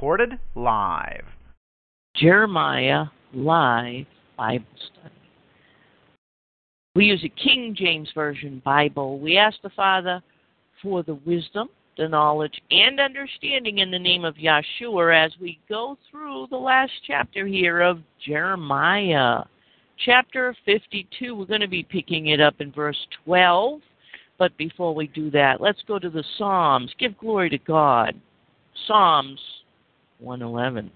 recorded 0.00 0.38
live. 0.54 1.26
Jeremiah 2.16 3.04
Live 3.34 4.06
Bible 4.34 4.64
Study. 4.76 5.14
We 6.94 7.04
use 7.04 7.22
a 7.22 7.28
King 7.28 7.76
James 7.78 8.08
Version 8.14 8.62
Bible. 8.64 9.18
We 9.18 9.36
ask 9.36 9.58
the 9.62 9.68
Father 9.68 10.22
for 10.82 11.02
the 11.02 11.16
wisdom, 11.26 11.68
the 11.98 12.08
knowledge, 12.08 12.62
and 12.70 12.98
understanding 12.98 13.80
in 13.80 13.90
the 13.90 13.98
name 13.98 14.24
of 14.24 14.36
Yahshua 14.36 15.26
as 15.26 15.32
we 15.38 15.60
go 15.68 15.98
through 16.10 16.46
the 16.48 16.56
last 16.56 16.92
chapter 17.06 17.46
here 17.46 17.82
of 17.82 17.98
Jeremiah. 18.26 19.42
Chapter 20.02 20.56
52, 20.64 21.34
we're 21.36 21.44
going 21.44 21.60
to 21.60 21.68
be 21.68 21.82
picking 21.82 22.28
it 22.28 22.40
up 22.40 22.54
in 22.60 22.72
verse 22.72 23.06
12. 23.26 23.82
But 24.38 24.56
before 24.56 24.94
we 24.94 25.08
do 25.08 25.30
that, 25.32 25.60
let's 25.60 25.82
go 25.86 25.98
to 25.98 26.08
the 26.08 26.24
Psalms. 26.38 26.90
Give 26.98 27.18
glory 27.18 27.50
to 27.50 27.58
God. 27.58 28.18
Psalms 28.86 29.38
111. 30.20 30.90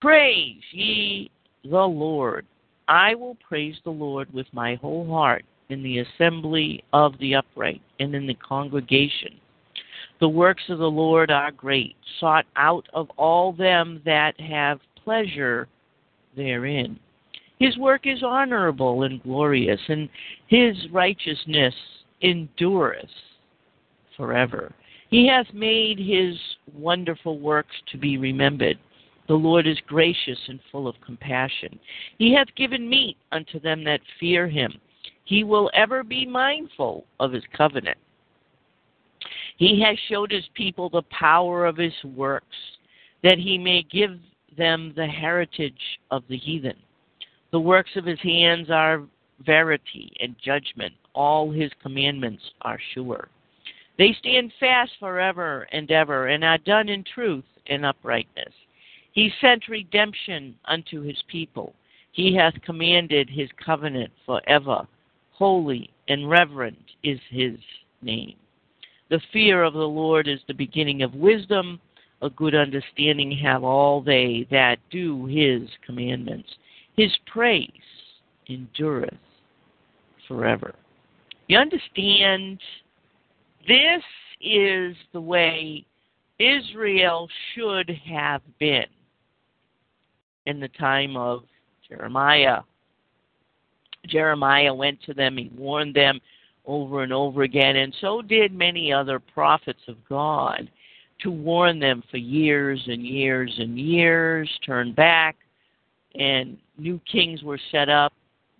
Praise 0.00 0.62
ye 0.72 1.30
the 1.64 1.76
Lord. 1.76 2.46
I 2.86 3.14
will 3.14 3.36
praise 3.46 3.76
the 3.84 3.90
Lord 3.90 4.32
with 4.32 4.46
my 4.52 4.76
whole 4.76 5.06
heart 5.08 5.44
in 5.68 5.82
the 5.82 5.98
assembly 5.98 6.82
of 6.92 7.18
the 7.18 7.34
upright 7.34 7.82
and 8.00 8.14
in 8.14 8.26
the 8.26 8.34
congregation. 8.34 9.34
The 10.20 10.28
works 10.28 10.62
of 10.68 10.78
the 10.78 10.90
Lord 10.90 11.30
are 11.30 11.52
great, 11.52 11.94
sought 12.18 12.46
out 12.56 12.86
of 12.92 13.10
all 13.16 13.52
them 13.52 14.00
that 14.04 14.40
have 14.40 14.80
pleasure 15.04 15.68
therein. 16.36 16.98
His 17.58 17.76
work 17.76 18.06
is 18.06 18.22
honorable 18.22 19.02
and 19.02 19.22
glorious, 19.22 19.80
and 19.88 20.08
his 20.46 20.76
righteousness 20.92 21.74
endureth 22.22 23.10
forever. 24.16 24.72
He 25.10 25.26
hath 25.26 25.52
made 25.54 25.98
his 25.98 26.36
wonderful 26.74 27.38
works 27.38 27.74
to 27.92 27.98
be 27.98 28.18
remembered. 28.18 28.78
The 29.26 29.34
Lord 29.34 29.66
is 29.66 29.78
gracious 29.86 30.38
and 30.48 30.60
full 30.70 30.88
of 30.88 31.00
compassion. 31.04 31.78
He 32.18 32.32
hath 32.34 32.54
given 32.56 32.88
meat 32.88 33.16
unto 33.32 33.60
them 33.60 33.84
that 33.84 34.00
fear 34.18 34.48
him. 34.48 34.80
He 35.24 35.44
will 35.44 35.70
ever 35.74 36.02
be 36.02 36.26
mindful 36.26 37.04
of 37.20 37.32
his 37.32 37.44
covenant. 37.56 37.98
He 39.58 39.82
has 39.82 39.98
showed 40.08 40.30
his 40.30 40.48
people 40.54 40.88
the 40.88 41.02
power 41.10 41.66
of 41.66 41.76
his 41.76 41.92
works, 42.04 42.56
that 43.22 43.38
he 43.38 43.58
may 43.58 43.82
give 43.90 44.18
them 44.56 44.92
the 44.96 45.06
heritage 45.06 45.98
of 46.10 46.22
the 46.28 46.36
heathen. 46.36 46.76
The 47.50 47.60
works 47.60 47.90
of 47.96 48.04
his 48.04 48.20
hands 48.20 48.70
are 48.70 49.02
verity 49.44 50.12
and 50.20 50.36
judgment. 50.42 50.94
All 51.14 51.50
his 51.50 51.70
commandments 51.82 52.42
are 52.62 52.78
sure. 52.94 53.28
They 53.98 54.14
stand 54.20 54.52
fast 54.60 54.92
forever 55.00 55.66
and 55.72 55.90
ever, 55.90 56.28
and 56.28 56.44
are 56.44 56.58
done 56.58 56.88
in 56.88 57.04
truth 57.04 57.44
and 57.66 57.84
uprightness. 57.84 58.54
He 59.12 59.32
sent 59.40 59.68
redemption 59.68 60.54
unto 60.66 61.02
his 61.02 61.20
people. 61.26 61.74
He 62.12 62.34
hath 62.34 62.54
commanded 62.62 63.28
his 63.28 63.48
covenant 63.64 64.12
forever. 64.24 64.86
Holy 65.32 65.90
and 66.08 66.30
reverent 66.30 66.78
is 67.02 67.18
his 67.28 67.56
name. 68.00 68.36
The 69.10 69.20
fear 69.32 69.64
of 69.64 69.72
the 69.72 69.78
Lord 69.78 70.28
is 70.28 70.40
the 70.46 70.54
beginning 70.54 71.02
of 71.02 71.14
wisdom. 71.14 71.80
A 72.22 72.30
good 72.30 72.54
understanding 72.54 73.30
have 73.42 73.64
all 73.64 74.00
they 74.00 74.46
that 74.50 74.78
do 74.90 75.26
his 75.26 75.68
commandments. 75.84 76.48
His 76.96 77.12
praise 77.26 77.70
endureth 78.48 79.14
forever. 80.26 80.74
You 81.46 81.58
understand? 81.58 82.60
This 83.68 84.02
is 84.40 84.96
the 85.12 85.20
way 85.20 85.84
Israel 86.38 87.28
should 87.54 87.90
have 87.90 88.40
been 88.58 88.86
in 90.46 90.58
the 90.58 90.68
time 90.68 91.18
of 91.18 91.42
Jeremiah. 91.86 92.60
Jeremiah 94.06 94.72
went 94.72 95.02
to 95.02 95.12
them, 95.12 95.36
he 95.36 95.50
warned 95.54 95.94
them 95.94 96.18
over 96.64 97.02
and 97.02 97.12
over 97.12 97.42
again, 97.42 97.76
and 97.76 97.94
so 98.00 98.22
did 98.22 98.52
many 98.54 98.90
other 98.90 99.18
prophets 99.18 99.82
of 99.86 99.96
God 100.08 100.70
to 101.20 101.30
warn 101.30 101.78
them 101.78 102.02
for 102.10 102.16
years 102.16 102.82
and 102.86 103.04
years 103.04 103.54
and 103.58 103.78
years, 103.78 104.48
turn 104.64 104.92
back, 104.92 105.36
and 106.14 106.56
new 106.78 106.98
kings 107.10 107.42
were 107.42 107.60
set 107.70 107.90
up. 107.90 108.14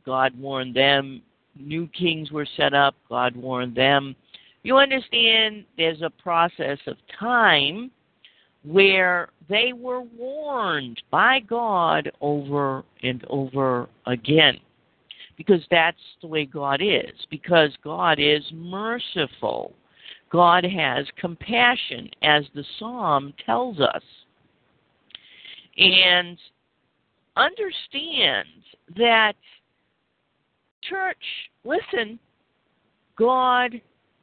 God 0.04 0.38
warned 0.38 0.74
them. 0.74 1.22
New 1.58 1.86
kings 1.88 2.30
were 2.30 2.47
set 2.56 2.74
up. 2.74 2.94
God 3.08 3.36
warned 3.36 3.74
them. 3.74 4.14
You 4.68 4.76
understand 4.76 5.64
there's 5.78 6.02
a 6.02 6.10
process 6.10 6.76
of 6.86 6.98
time 7.18 7.90
where 8.64 9.30
they 9.48 9.72
were 9.72 10.02
warned 10.02 11.00
by 11.10 11.40
God 11.40 12.12
over 12.20 12.84
and 13.02 13.24
over 13.30 13.88
again. 14.04 14.58
Because 15.38 15.62
that's 15.70 15.96
the 16.20 16.28
way 16.28 16.44
God 16.44 16.82
is. 16.82 17.14
Because 17.30 17.70
God 17.82 18.18
is 18.20 18.42
merciful. 18.52 19.72
God 20.30 20.64
has 20.64 21.06
compassion, 21.18 22.10
as 22.22 22.44
the 22.54 22.64
psalm 22.78 23.32
tells 23.46 23.80
us. 23.80 24.02
And 25.78 26.36
understand 27.38 28.48
that, 28.98 29.32
church, 30.82 31.16
listen, 31.64 32.18
God 33.16 33.80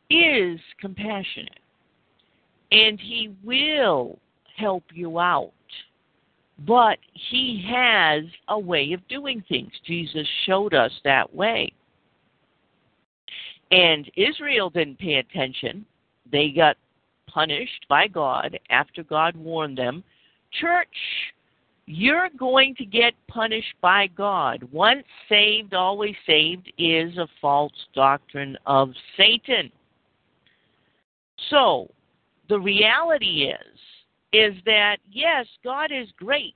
is 0.10 0.60
compassionate 0.80 1.60
and 2.72 3.00
He 3.00 3.34
will 3.44 4.20
help 4.58 4.84
you 4.94 5.20
out. 5.20 5.52
But 6.68 7.00
He 7.14 7.66
has 7.70 8.24
a 8.48 8.58
way 8.58 8.94
of 8.94 9.08
doing 9.08 9.44
things. 9.48 9.72
Jesus 9.86 10.28
showed 10.46 10.74
us 10.74 10.92
that 11.04 11.34
way. 11.34 11.72
And 13.72 14.10
Israel 14.16 14.70
didn't 14.70 15.00
pay 15.00 15.16
attention. 15.16 15.86
They 16.32 16.50
got 16.50 16.78
punished 17.28 17.86
by 17.90 18.08
God 18.08 18.58
after 18.70 19.04
God 19.04 19.36
warned 19.36 19.78
them. 19.78 20.04
Church, 20.62 20.88
you're 21.88 22.30
going 22.38 22.74
to 22.76 22.86
get 22.86 23.14
punished 23.28 23.76
by 23.82 24.08
God. 24.08 24.68
Once 24.72 25.04
saved, 25.28 25.74
always 25.74 26.16
saved 26.26 26.72
is 26.78 27.18
a 27.18 27.28
false 27.42 27.74
doctrine 27.94 28.58
of 28.66 28.92
Satan. 29.18 29.72
So, 31.50 31.90
the 32.50 32.60
reality 32.60 33.50
is 33.50 33.80
is 34.34 34.54
that 34.66 34.98
yes, 35.10 35.46
God 35.64 35.92
is 35.92 36.08
great 36.18 36.56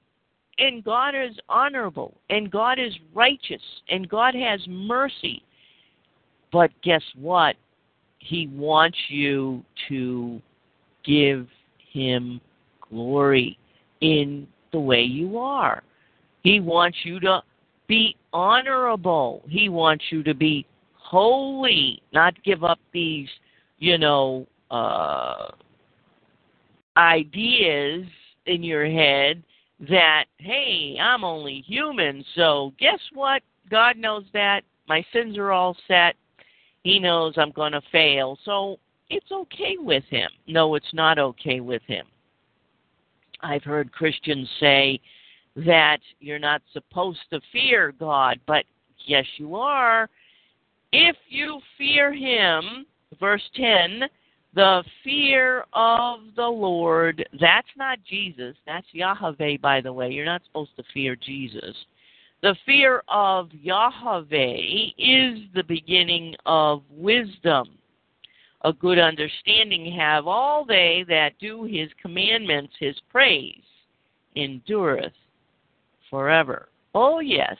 and 0.57 0.83
God 0.83 1.15
is 1.15 1.35
honorable 1.47 2.17
and 2.29 2.51
God 2.51 2.77
is 2.77 2.93
righteous 3.13 3.61
and 3.89 4.09
God 4.09 4.35
has 4.35 4.59
mercy. 4.67 5.43
But 6.51 6.71
guess 6.83 7.03
what? 7.15 7.55
He 8.19 8.47
wants 8.47 8.97
you 9.07 9.63
to 9.87 10.41
give 11.05 11.47
him 11.91 12.41
glory 12.89 13.57
in 14.01 14.47
the 14.71 14.79
way 14.79 15.01
you 15.01 15.37
are. 15.37 15.83
He 16.43 16.59
wants 16.59 16.97
you 17.03 17.19
to 17.21 17.41
be 17.87 18.15
honorable. 18.33 19.43
He 19.47 19.69
wants 19.69 20.03
you 20.11 20.21
to 20.23 20.33
be 20.33 20.65
holy, 20.93 22.01
not 22.13 22.33
give 22.43 22.63
up 22.63 22.79
these, 22.93 23.27
you 23.79 23.97
know, 23.97 24.45
uh, 24.71 25.47
ideas 26.97 28.05
in 28.45 28.63
your 28.63 28.85
head 28.85 29.43
that, 29.89 30.25
hey, 30.37 30.97
I'm 30.99 31.23
only 31.23 31.63
human, 31.65 32.23
so 32.35 32.73
guess 32.79 32.99
what? 33.13 33.41
God 33.69 33.97
knows 33.97 34.25
that. 34.33 34.61
My 34.87 35.05
sins 35.13 35.37
are 35.37 35.51
all 35.51 35.77
set. 35.87 36.15
He 36.83 36.99
knows 36.99 37.35
I'm 37.37 37.51
going 37.51 37.73
to 37.73 37.81
fail. 37.91 38.37
So 38.43 38.79
it's 39.09 39.31
okay 39.31 39.77
with 39.77 40.03
him. 40.05 40.29
No, 40.47 40.75
it's 40.75 40.93
not 40.93 41.19
okay 41.19 41.59
with 41.59 41.83
him. 41.83 42.05
I've 43.41 43.63
heard 43.63 43.91
Christians 43.91 44.49
say 44.59 44.99
that 45.55 45.99
you're 46.19 46.39
not 46.39 46.61
supposed 46.73 47.19
to 47.31 47.39
fear 47.51 47.93
God, 47.97 48.39
but 48.45 48.65
yes, 49.05 49.25
you 49.37 49.55
are. 49.55 50.09
If 50.91 51.15
you 51.27 51.59
fear 51.77 52.13
him, 52.13 52.85
verse 53.19 53.47
10, 53.55 54.01
the 54.53 54.83
fear 55.03 55.65
of 55.73 56.19
the 56.35 56.47
Lord, 56.47 57.27
that's 57.39 57.67
not 57.77 57.99
Jesus. 58.03 58.55
That's 58.65 58.87
Yahweh, 58.91 59.57
by 59.61 59.81
the 59.81 59.93
way. 59.93 60.09
You're 60.09 60.25
not 60.25 60.41
supposed 60.45 60.75
to 60.77 60.83
fear 60.93 61.15
Jesus. 61.15 61.75
The 62.41 62.55
fear 62.65 63.03
of 63.09 63.49
Yahweh 63.53 64.57
is 64.97 65.39
the 65.53 65.63
beginning 65.67 66.35
of 66.45 66.83
wisdom. 66.89 67.77
A 68.63 68.73
good 68.73 68.97
understanding 68.97 69.93
have 69.97 70.25
all 70.27 70.65
they 70.65 71.05
that 71.07 71.37
do 71.39 71.63
his 71.63 71.89
commandments, 72.01 72.73
his 72.79 72.95
praise 73.09 73.61
endureth 74.35 75.13
forever. 76.09 76.69
Oh, 76.95 77.19
yes. 77.19 77.55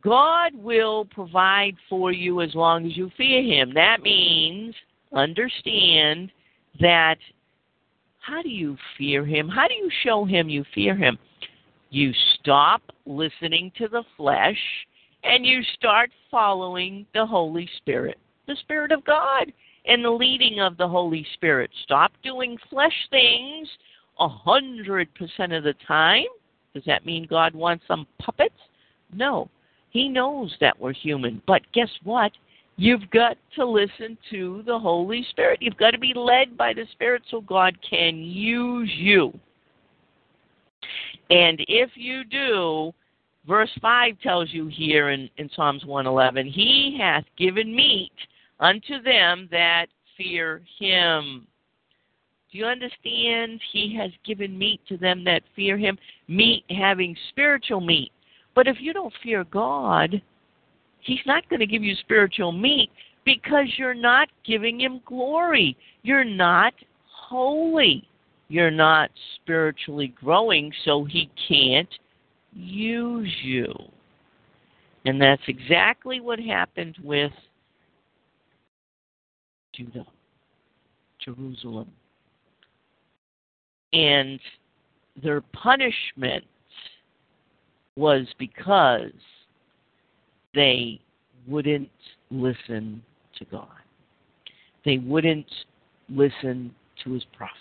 God 0.00 0.54
will 0.54 1.04
provide 1.04 1.76
for 1.88 2.12
you 2.12 2.40
as 2.40 2.54
long 2.54 2.86
as 2.86 2.96
you 2.96 3.10
fear 3.16 3.42
him. 3.42 3.74
That 3.74 4.00
means 4.00 4.74
understand 5.12 6.30
that 6.80 7.16
how 8.20 8.42
do 8.42 8.48
you 8.48 8.76
fear 8.96 9.24
him? 9.24 9.48
How 9.48 9.66
do 9.68 9.74
you 9.74 9.90
show 10.02 10.24
him 10.24 10.48
you 10.48 10.64
fear 10.74 10.94
him? 10.94 11.18
You 11.90 12.12
stop 12.34 12.82
listening 13.06 13.72
to 13.78 13.88
the 13.88 14.04
flesh 14.16 14.58
and 15.24 15.44
you 15.44 15.62
start 15.74 16.10
following 16.30 17.06
the 17.14 17.24
Holy 17.24 17.68
Spirit, 17.78 18.18
the 18.46 18.56
Spirit 18.56 18.92
of 18.92 19.04
God, 19.04 19.52
and 19.86 20.04
the 20.04 20.10
leading 20.10 20.60
of 20.60 20.76
the 20.76 20.86
Holy 20.86 21.26
Spirit. 21.34 21.70
Stop 21.84 22.12
doing 22.22 22.58
flesh 22.68 22.92
things 23.10 23.68
a 24.20 24.28
hundred 24.28 25.08
percent 25.14 25.52
of 25.52 25.64
the 25.64 25.74
time. 25.86 26.26
Does 26.74 26.82
that 26.86 27.06
mean 27.06 27.26
God 27.28 27.54
wants 27.54 27.84
some 27.88 28.06
puppets? 28.18 28.54
No. 29.12 29.48
He 29.90 30.08
knows 30.08 30.54
that 30.60 30.78
we're 30.78 30.92
human. 30.92 31.40
But 31.46 31.62
guess 31.72 31.88
what? 32.04 32.32
You've 32.80 33.10
got 33.10 33.36
to 33.56 33.66
listen 33.66 34.16
to 34.30 34.62
the 34.64 34.78
Holy 34.78 35.26
Spirit. 35.30 35.58
You've 35.60 35.76
got 35.76 35.90
to 35.90 35.98
be 35.98 36.12
led 36.14 36.56
by 36.56 36.72
the 36.72 36.84
Spirit 36.92 37.22
so 37.28 37.40
God 37.40 37.76
can 37.88 38.18
use 38.18 38.88
you. 38.94 39.32
And 41.28 41.58
if 41.66 41.90
you 41.96 42.22
do, 42.22 42.94
verse 43.48 43.70
5 43.82 44.20
tells 44.22 44.52
you 44.52 44.68
here 44.68 45.10
in, 45.10 45.28
in 45.38 45.50
Psalms 45.56 45.84
111 45.84 46.46
He 46.46 46.96
hath 47.00 47.24
given 47.36 47.74
meat 47.74 48.12
unto 48.60 49.02
them 49.02 49.48
that 49.50 49.86
fear 50.16 50.62
him. 50.78 51.48
Do 52.52 52.58
you 52.58 52.64
understand? 52.64 53.60
He 53.72 53.96
has 54.00 54.12
given 54.24 54.56
meat 54.56 54.80
to 54.88 54.96
them 54.96 55.24
that 55.24 55.42
fear 55.56 55.76
him, 55.76 55.98
meat 56.28 56.64
having 56.70 57.16
spiritual 57.30 57.80
meat. 57.80 58.12
But 58.54 58.68
if 58.68 58.76
you 58.78 58.92
don't 58.92 59.12
fear 59.20 59.42
God, 59.42 60.22
He's 61.08 61.24
not 61.24 61.48
going 61.48 61.60
to 61.60 61.66
give 61.66 61.82
you 61.82 61.94
spiritual 62.00 62.52
meat 62.52 62.90
because 63.24 63.64
you're 63.78 63.94
not 63.94 64.28
giving 64.44 64.78
Him 64.78 65.00
glory. 65.06 65.74
You're 66.02 66.22
not 66.22 66.74
holy. 67.10 68.06
You're 68.48 68.70
not 68.70 69.10
spiritually 69.36 70.08
growing, 70.20 70.70
so 70.84 71.04
He 71.04 71.30
can't 71.48 71.88
use 72.52 73.34
you. 73.42 73.72
And 75.06 75.18
that's 75.18 75.40
exactly 75.48 76.20
what 76.20 76.38
happened 76.38 76.98
with 77.02 77.32
Judah, 79.74 80.06
Jerusalem. 81.24 81.90
And 83.94 84.38
their 85.22 85.40
punishment 85.40 86.44
was 87.96 88.26
because 88.38 89.10
they 90.58 91.00
wouldn't 91.46 91.88
listen 92.32 93.00
to 93.38 93.44
God. 93.44 93.68
They 94.84 94.98
wouldn't 94.98 95.46
listen 96.08 96.74
to 97.04 97.12
his 97.12 97.24
prophets 97.36 97.54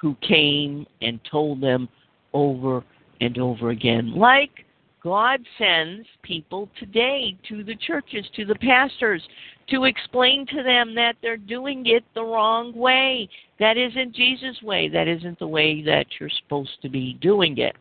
who 0.00 0.16
came 0.16 0.84
and 1.00 1.20
told 1.30 1.60
them 1.60 1.88
over 2.32 2.82
and 3.20 3.38
over 3.38 3.70
again, 3.70 4.14
like 4.16 4.64
God 5.02 5.40
sends 5.58 6.06
people 6.22 6.68
today 6.78 7.36
to 7.48 7.62
the 7.62 7.76
churches, 7.76 8.26
to 8.34 8.44
the 8.44 8.56
pastors, 8.56 9.22
to 9.70 9.84
explain 9.84 10.44
to 10.46 10.62
them 10.64 10.94
that 10.96 11.14
they're 11.22 11.36
doing 11.36 11.86
it 11.86 12.04
the 12.14 12.22
wrong 12.22 12.74
way. 12.74 13.28
That 13.60 13.76
isn't 13.76 14.14
Jesus' 14.14 14.60
way. 14.62 14.88
That 14.88 15.06
isn't 15.06 15.38
the 15.38 15.46
way 15.46 15.82
that 15.82 16.06
you're 16.18 16.30
supposed 16.42 16.82
to 16.82 16.88
be 16.88 17.16
doing 17.20 17.58
it 17.58 17.76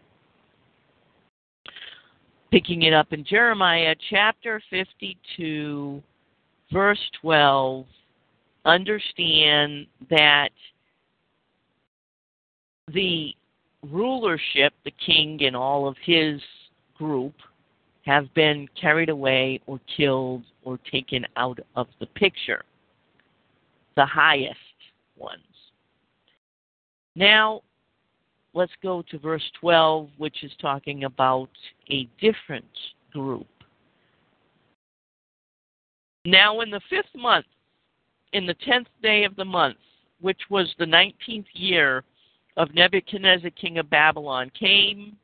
picking 2.51 2.83
it 2.83 2.94
up 2.94 3.11
in 3.11 3.23
Jeremiah 3.23 3.95
chapter 4.09 4.61
52, 4.69 6.01
verse 6.71 6.99
12, 7.21 7.85
understand 8.65 9.88
that 10.09 10.49
the 12.94 13.33
rulership, 13.83 14.73
the 14.85 14.94
king 15.05 15.39
and 15.44 15.55
all 15.55 15.88
of 15.88 15.95
his 16.03 16.41
group, 16.97 17.33
have 18.05 18.33
been 18.33 18.67
carried 18.79 19.09
away 19.09 19.59
or 19.67 19.79
killed 19.97 20.44
or 20.63 20.79
taken 20.89 21.25
out 21.35 21.59
of 21.75 21.88
the 21.99 22.05
picture. 22.05 22.63
The 23.95 24.05
highest 24.05 24.57
ones. 25.17 25.41
Now, 27.15 27.61
let's 28.57 28.71
go 28.81 29.04
to 29.04 29.19
verse 29.19 29.44
12, 29.62 30.09
which 30.18 30.44
is 30.44 30.51
talking 30.59 31.04
about 31.04 31.50
a 31.92 32.09
different 32.19 32.65
group. 33.13 33.48
Now, 36.25 36.59
in 36.62 36.71
the 36.71 36.81
fifth 36.89 37.15
month, 37.15 37.45
in 38.33 38.45
the 38.45 38.56
tenth 38.56 38.88
day 39.01 39.24
of 39.24 39.36
the 39.36 39.45
month, 39.45 39.77
which 40.19 40.42
was 40.50 40.74
the 40.80 40.86
nineteenth 40.86 41.45
year 41.54 42.04
of 42.57 42.74
Nebuchadnezzar, 42.74 43.51
king 43.51 43.77
of 43.77 43.89
Babylon, 43.89 44.51
came 44.59 45.15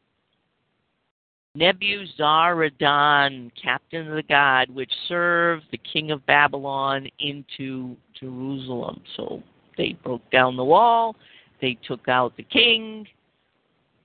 Nebuzaradan, 1.58 3.52
captain 3.62 4.08
of 4.08 4.16
the 4.16 4.24
guard, 4.24 4.74
which 4.74 4.92
served 5.08 5.66
the 5.72 5.80
king 5.80 6.12
of 6.12 6.26
Babylon 6.26 7.08
into 7.20 7.98
Jerusalem. 8.20 9.02
So 9.18 9.44
they 9.78 9.98
broke 10.04 10.30
down 10.32 10.56
the 10.56 10.64
wall, 10.64 11.16
they 11.60 11.78
took 11.86 12.08
out 12.08 12.38
the 12.38 12.44
king, 12.44 13.08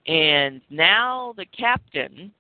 and 0.09 0.63
now 0.71 1.35
the 1.37 1.45
captain, 1.47 2.33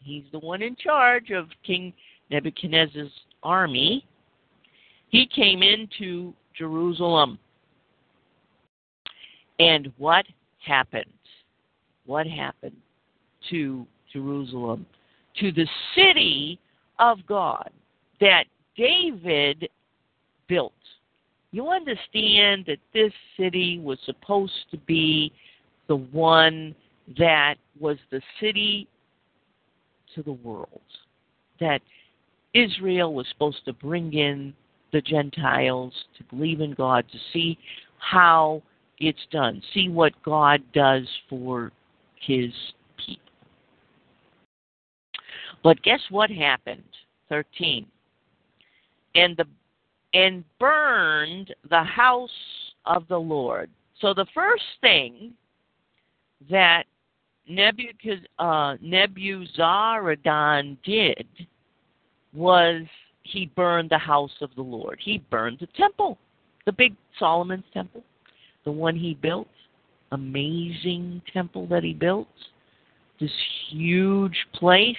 he's 0.00 0.22
the 0.30 0.38
one 0.38 0.62
in 0.62 0.76
charge 0.76 1.30
of 1.32 1.48
King 1.64 1.92
Nebuchadnezzar's 2.30 3.12
army, 3.42 4.06
he 5.08 5.26
came 5.26 5.62
into 5.62 6.32
Jerusalem. 6.56 7.38
And 9.58 9.92
what 9.98 10.26
happened? 10.64 11.04
What 12.04 12.26
happened 12.26 12.76
to 13.50 13.86
Jerusalem? 14.12 14.86
To 15.40 15.50
the 15.50 15.66
city 15.94 16.60
of 16.98 17.18
God 17.26 17.70
that 18.20 18.44
David 18.76 19.68
built. 20.48 20.72
You 21.50 21.70
understand 21.70 22.64
that 22.66 22.78
this 22.92 23.12
city 23.36 23.78
was 23.78 23.98
supposed 24.04 24.52
to 24.70 24.78
be 24.78 25.32
the 25.88 25.96
one 25.96 26.74
that 27.18 27.54
was 27.78 27.98
the 28.10 28.20
city 28.40 28.88
to 30.14 30.22
the 30.22 30.32
world. 30.32 30.80
That 31.60 31.80
Israel 32.54 33.14
was 33.14 33.26
supposed 33.32 33.64
to 33.66 33.72
bring 33.72 34.12
in 34.12 34.54
the 34.92 35.00
Gentiles 35.00 35.92
to 36.18 36.24
believe 36.24 36.60
in 36.60 36.72
God, 36.74 37.04
to 37.12 37.18
see 37.32 37.58
how 37.98 38.62
it's 38.98 39.26
done, 39.30 39.62
see 39.74 39.88
what 39.88 40.12
God 40.22 40.62
does 40.72 41.06
for 41.28 41.72
his 42.20 42.50
people. 43.04 43.22
But 45.62 45.82
guess 45.82 46.00
what 46.10 46.30
happened? 46.30 46.82
13. 47.28 47.86
And 49.14 49.36
the 49.36 49.44
and 50.14 50.44
burned 50.58 51.54
the 51.68 51.82
house 51.82 52.30
of 52.86 53.06
the 53.08 53.18
Lord. 53.18 53.68
So 54.00 54.14
the 54.14 54.26
first 54.32 54.62
thing 54.80 55.34
that 56.50 56.84
uh, 57.48 58.76
Nebuzaradan 58.82 60.76
did 60.84 61.26
was 62.34 62.82
he 63.22 63.46
burned 63.56 63.90
the 63.90 63.98
house 63.98 64.34
of 64.40 64.50
the 64.56 64.62
Lord. 64.62 64.98
He 65.02 65.18
burned 65.30 65.58
the 65.60 65.66
temple, 65.76 66.18
the 66.64 66.72
big 66.72 66.94
Solomon's 67.18 67.64
temple, 67.72 68.04
the 68.64 68.70
one 68.70 68.96
he 68.96 69.14
built, 69.14 69.48
amazing 70.12 71.22
temple 71.32 71.66
that 71.68 71.82
he 71.82 71.92
built, 71.92 72.28
this 73.20 73.32
huge 73.70 74.46
place 74.54 74.96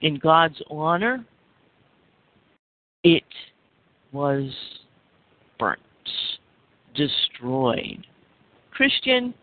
in 0.00 0.18
God's 0.18 0.60
honor. 0.70 1.24
It 3.04 3.24
was 4.12 4.50
burnt, 5.58 5.80
destroyed. 6.94 8.06
Christian, 8.70 9.34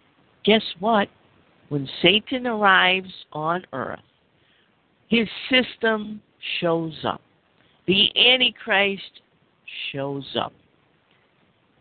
guess 0.46 0.64
what? 0.80 1.08
When 1.70 1.90
Satan 2.02 2.46
arrives 2.48 3.12
on 3.34 3.66
earth, 3.74 4.00
his 5.10 5.28
system 5.50 6.22
shows 6.60 6.94
up. 7.06 7.22
The 7.88 8.10
Antichrist 8.18 9.22
shows 9.92 10.26
up. 10.40 10.54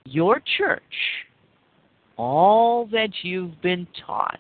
Your 0.07 0.43
church, 0.57 0.83
all 2.17 2.87
that 2.87 3.11
you've 3.23 3.61
been 3.63 3.87
taught, 4.07 4.39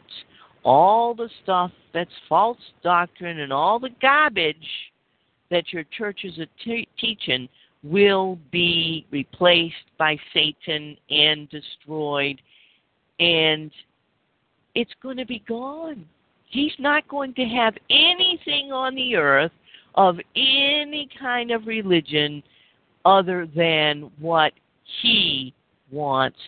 all 0.62 1.14
the 1.14 1.28
stuff 1.42 1.70
that's 1.92 2.10
false 2.28 2.58
doctrine 2.82 3.40
and 3.40 3.52
all 3.52 3.78
the 3.78 3.90
garbage 4.00 4.56
that 5.50 5.72
your 5.72 5.84
churches 5.96 6.38
are 6.38 6.46
te- 6.64 6.88
teaching 6.98 7.48
will 7.82 8.38
be 8.50 9.06
replaced 9.10 9.74
by 9.98 10.16
Satan 10.32 10.96
and 11.10 11.48
destroyed. 11.50 12.40
And 13.20 13.70
it's 14.74 14.92
going 15.02 15.16
to 15.16 15.26
be 15.26 15.42
gone. 15.48 16.04
He's 16.48 16.72
not 16.78 17.06
going 17.08 17.34
to 17.34 17.44
have 17.44 17.74
anything 17.90 18.72
on 18.72 18.94
the 18.94 19.16
earth 19.16 19.52
of 19.94 20.16
any 20.36 21.08
kind 21.20 21.50
of 21.50 21.66
religion 21.66 22.42
other 23.04 23.46
than 23.54 24.10
what 24.18 24.52
he 25.02 25.54
wants 25.90 26.38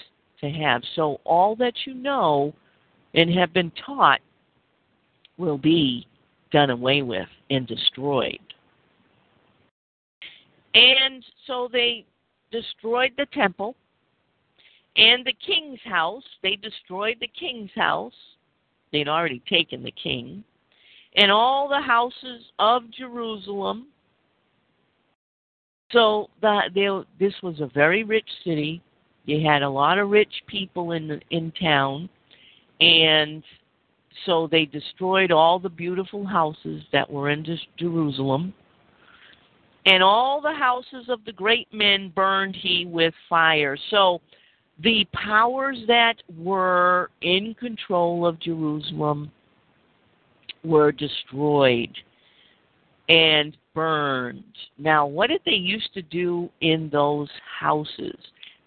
to 0.41 0.51
have. 0.51 0.83
So 0.95 1.21
all 1.25 1.57
that 1.57 1.75
you 1.87 1.95
know 1.95 2.53
and 3.15 3.33
have 3.35 3.53
been 3.53 3.73
taught 3.85 4.21
will 5.39 5.59
be 5.59 6.07
done 6.51 6.71
away 6.71 7.03
with 7.03 7.29
and 7.51 7.67
destroyed. 7.67 8.39
And 10.75 11.25
so 11.47 11.69
they 11.73 12.05
destroyed 12.51 13.13
the 13.17 13.27
temple 13.33 13.75
and 14.97 15.25
the 15.25 15.35
king's 15.47 15.81
house. 15.85 16.25
They 16.43 16.57
destroyed 16.57 17.17
the 17.21 17.29
king's 17.29 17.71
house. 17.75 18.15
They'd 18.93 19.09
already 19.09 19.43
taken 19.49 19.83
the 19.83 19.93
king. 19.93 20.43
And 21.17 21.31
all 21.31 21.69
the 21.69 21.81
houses 21.81 22.43
of 22.59 22.91
Jerusalem. 22.91 23.89
So 25.93 26.29
the, 26.41 26.63
they, 26.75 27.25
this 27.25 27.35
was 27.43 27.61
a 27.61 27.71
very 27.75 28.05
rich 28.05 28.29
city. 28.45 28.83
You 29.25 29.47
had 29.47 29.63
a 29.63 29.69
lot 29.69 29.99
of 29.99 30.11
rich 30.11 30.33
people 30.47 30.93
in 30.93 31.21
in 31.31 31.53
town, 31.61 32.09
and 32.81 33.43
so 34.25 34.49
they 34.51 34.67
destroyed 34.67 35.33
all 35.33 35.59
the 35.59 35.69
beautiful 35.69 36.25
houses 36.25 36.83
that 36.93 37.11
were 37.11 37.31
in 37.31 37.45
Jerusalem. 37.77 38.55
And 39.85 40.03
all 40.03 40.41
the 40.41 40.53
houses 40.53 41.09
of 41.09 41.25
the 41.25 41.33
great 41.33 41.67
men 41.73 42.13
burned 42.15 42.57
he 42.57 42.87
with 42.87 43.15
fire. 43.29 43.77
So 43.91 44.21
the 44.83 45.07
powers 45.13 45.79
that 45.87 46.17
were 46.39 47.11
in 47.23 47.55
control 47.55 48.27
of 48.27 48.39
Jerusalem 48.41 49.31
were 50.65 50.93
destroyed 50.93 51.97
and 53.09 53.57
burned. 53.75 54.43
Now, 54.79 55.07
what 55.07 55.29
did 55.29 55.41
they 55.47 55.53
used 55.53 55.95
to 55.95 56.03
do 56.03 56.51
in 56.61 56.91
those 56.91 57.29
houses? 57.61 58.17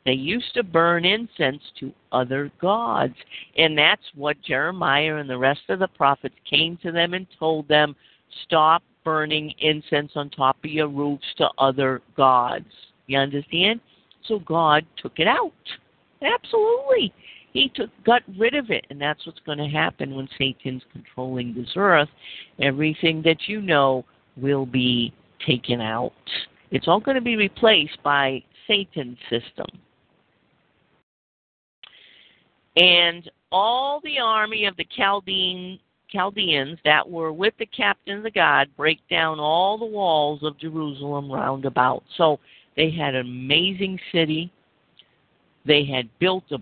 They 0.05 0.13
used 0.13 0.53
to 0.55 0.63
burn 0.63 1.05
incense 1.05 1.61
to 1.79 1.93
other 2.11 2.51
gods. 2.59 3.15
And 3.57 3.77
that's 3.77 4.01
what 4.15 4.41
Jeremiah 4.41 5.17
and 5.17 5.29
the 5.29 5.37
rest 5.37 5.61
of 5.69 5.79
the 5.79 5.87
prophets 5.89 6.35
came 6.49 6.77
to 6.77 6.91
them 6.91 7.13
and 7.13 7.27
told 7.37 7.67
them 7.67 7.95
stop 8.45 8.81
burning 9.03 9.53
incense 9.59 10.11
on 10.15 10.29
top 10.29 10.57
of 10.63 10.71
your 10.71 10.87
roofs 10.87 11.25
to 11.37 11.49
other 11.57 12.01
gods. 12.15 12.65
You 13.07 13.19
understand? 13.19 13.81
So 14.25 14.39
God 14.39 14.85
took 15.01 15.19
it 15.19 15.27
out. 15.27 15.51
Absolutely. 16.21 17.13
He 17.53 17.71
took 17.73 17.89
got 18.05 18.21
rid 18.37 18.53
of 18.53 18.69
it, 18.69 18.85
and 18.89 19.01
that's 19.01 19.25
what's 19.25 19.39
going 19.45 19.57
to 19.57 19.67
happen 19.67 20.15
when 20.15 20.27
Satan's 20.37 20.83
controlling 20.91 21.53
this 21.53 21.71
earth. 21.75 22.09
Everything 22.61 23.21
that 23.23 23.47
you 23.47 23.61
know 23.61 24.05
will 24.37 24.65
be 24.65 25.13
taken 25.45 25.81
out. 25.81 26.13
It's 26.71 26.87
all 26.87 26.99
going 26.99 27.15
to 27.15 27.21
be 27.21 27.35
replaced 27.35 28.01
by 28.03 28.43
Satan's 28.67 29.17
system. 29.29 29.67
And 32.75 33.29
all 33.51 33.99
the 34.03 34.19
army 34.19 34.65
of 34.65 34.77
the 34.77 34.87
Chaldean, 34.95 35.79
Chaldeans 36.09 36.77
that 36.85 37.07
were 37.07 37.33
with 37.33 37.53
the 37.59 37.65
captain 37.65 38.17
of 38.17 38.23
the 38.23 38.31
god 38.31 38.67
break 38.77 38.99
down 39.09 39.39
all 39.39 39.77
the 39.77 39.85
walls 39.85 40.41
of 40.43 40.59
Jerusalem 40.59 41.31
round 41.31 41.65
about. 41.65 42.03
So 42.15 42.39
they 42.75 42.91
had 42.91 43.15
an 43.15 43.21
amazing 43.21 43.99
city. 44.11 44.51
They 45.65 45.85
had 45.85 46.09
built 46.19 46.45
a 46.51 46.57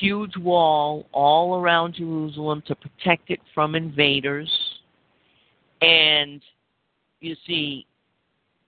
huge 0.00 0.36
wall 0.36 1.06
all 1.12 1.60
around 1.60 1.94
Jerusalem 1.94 2.62
to 2.66 2.74
protect 2.74 3.30
it 3.30 3.40
from 3.54 3.74
invaders. 3.74 4.50
And 5.80 6.40
you 7.20 7.34
see, 7.46 7.86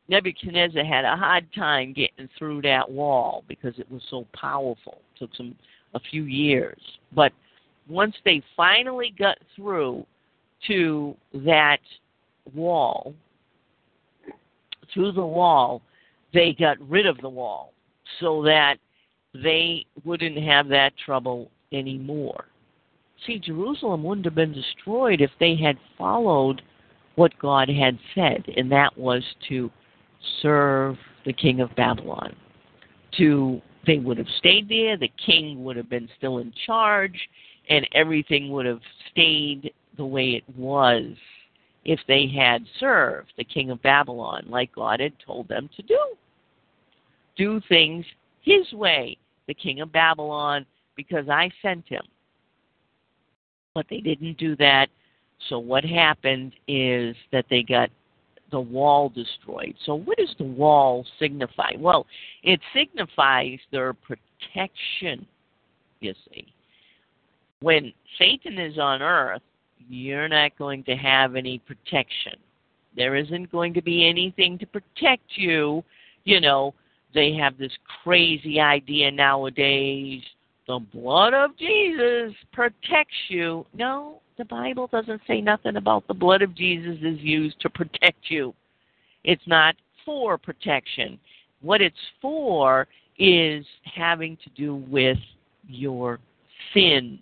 Nebuchadnezzar 0.08 0.84
had 0.84 1.04
a 1.04 1.16
hard 1.16 1.46
time 1.54 1.92
getting 1.92 2.28
through 2.38 2.62
that 2.62 2.90
wall 2.90 3.44
because 3.48 3.78
it 3.78 3.90
was 3.90 4.02
so 4.10 4.26
powerful. 4.34 5.00
It 5.14 5.18
took 5.20 5.34
some 5.36 5.54
a 5.94 6.00
few 6.00 6.24
years. 6.24 6.80
But 7.12 7.32
once 7.88 8.14
they 8.24 8.42
finally 8.56 9.14
got 9.18 9.38
through 9.56 10.06
to 10.66 11.16
that 11.34 11.80
wall, 12.54 13.14
through 14.92 15.12
the 15.12 15.24
wall, 15.24 15.82
they 16.32 16.54
got 16.58 16.76
rid 16.88 17.06
of 17.06 17.18
the 17.18 17.28
wall 17.28 17.72
so 18.20 18.42
that 18.42 18.76
they 19.34 19.86
wouldn't 20.04 20.38
have 20.38 20.68
that 20.68 20.92
trouble 21.04 21.50
anymore. 21.72 22.46
See, 23.26 23.38
Jerusalem 23.38 24.02
wouldn't 24.02 24.24
have 24.24 24.34
been 24.34 24.52
destroyed 24.52 25.20
if 25.20 25.30
they 25.38 25.54
had 25.54 25.76
followed 25.98 26.62
what 27.16 27.38
God 27.38 27.68
had 27.68 27.98
said, 28.14 28.44
and 28.56 28.70
that 28.72 28.96
was 28.96 29.22
to 29.48 29.70
serve 30.40 30.96
the 31.26 31.32
king 31.32 31.60
of 31.60 31.74
Babylon, 31.76 32.34
to 33.18 33.60
they 33.86 33.98
would 33.98 34.18
have 34.18 34.28
stayed 34.38 34.68
there, 34.68 34.96
the 34.96 35.12
king 35.24 35.64
would 35.64 35.76
have 35.76 35.88
been 35.88 36.08
still 36.16 36.38
in 36.38 36.52
charge, 36.66 37.18
and 37.68 37.86
everything 37.94 38.50
would 38.50 38.66
have 38.66 38.80
stayed 39.10 39.72
the 39.96 40.04
way 40.04 40.30
it 40.30 40.44
was 40.56 41.14
if 41.84 42.00
they 42.06 42.26
had 42.26 42.64
served 42.78 43.32
the 43.36 43.44
king 43.44 43.70
of 43.70 43.82
Babylon 43.82 44.44
like 44.48 44.74
God 44.74 45.00
had 45.00 45.14
told 45.24 45.48
them 45.48 45.68
to 45.76 45.82
do. 45.82 45.98
Do 47.36 47.60
things 47.68 48.04
his 48.42 48.70
way, 48.72 49.16
the 49.50 49.54
king 49.54 49.80
of 49.80 49.90
Babylon, 49.90 50.64
because 50.94 51.28
I 51.28 51.50
sent 51.60 51.88
him. 51.88 52.04
But 53.74 53.86
they 53.90 53.98
didn't 53.98 54.38
do 54.38 54.54
that. 54.56 54.86
So 55.48 55.58
what 55.58 55.84
happened 55.84 56.52
is 56.68 57.16
that 57.32 57.46
they 57.50 57.64
got 57.64 57.90
the 58.52 58.60
wall 58.60 59.08
destroyed. 59.08 59.74
So, 59.84 59.96
what 59.96 60.18
does 60.18 60.34
the 60.38 60.44
wall 60.44 61.04
signify? 61.18 61.72
Well, 61.78 62.06
it 62.44 62.60
signifies 62.74 63.58
their 63.72 63.92
protection, 63.92 65.26
you 66.00 66.14
see. 66.28 66.46
When 67.60 67.92
Satan 68.18 68.58
is 68.58 68.78
on 68.78 69.02
earth, 69.02 69.42
you're 69.88 70.28
not 70.28 70.56
going 70.58 70.84
to 70.84 70.94
have 70.94 71.34
any 71.34 71.58
protection. 71.58 72.34
There 72.96 73.16
isn't 73.16 73.50
going 73.50 73.74
to 73.74 73.82
be 73.82 74.08
anything 74.08 74.58
to 74.58 74.66
protect 74.66 75.36
you. 75.36 75.82
You 76.24 76.40
know, 76.40 76.74
they 77.14 77.34
have 77.34 77.58
this 77.58 77.72
crazy 78.02 78.60
idea 78.60 79.10
nowadays 79.10 80.22
the 80.70 80.78
blood 80.78 81.34
of 81.34 81.56
Jesus 81.58 82.32
protects 82.52 83.16
you. 83.28 83.66
No, 83.74 84.20
the 84.38 84.44
Bible 84.44 84.86
doesn't 84.86 85.20
say 85.26 85.40
nothing 85.40 85.74
about 85.74 86.06
the 86.06 86.14
blood 86.14 86.42
of 86.42 86.54
Jesus 86.54 86.96
is 87.02 87.18
used 87.18 87.60
to 87.62 87.70
protect 87.70 88.30
you. 88.30 88.54
It's 89.24 89.42
not 89.48 89.74
for 90.04 90.38
protection. 90.38 91.18
What 91.60 91.80
it's 91.80 91.96
for 92.22 92.86
is 93.18 93.66
having 93.84 94.36
to 94.44 94.50
do 94.50 94.76
with 94.76 95.18
your 95.66 96.20
sin, 96.72 97.18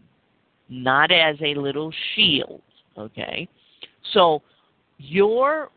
not 0.68 1.10
as 1.10 1.36
a 1.40 1.54
little 1.54 1.90
shield. 2.14 2.60
Okay? 2.98 3.48
So, 4.12 4.42
your 4.98 5.70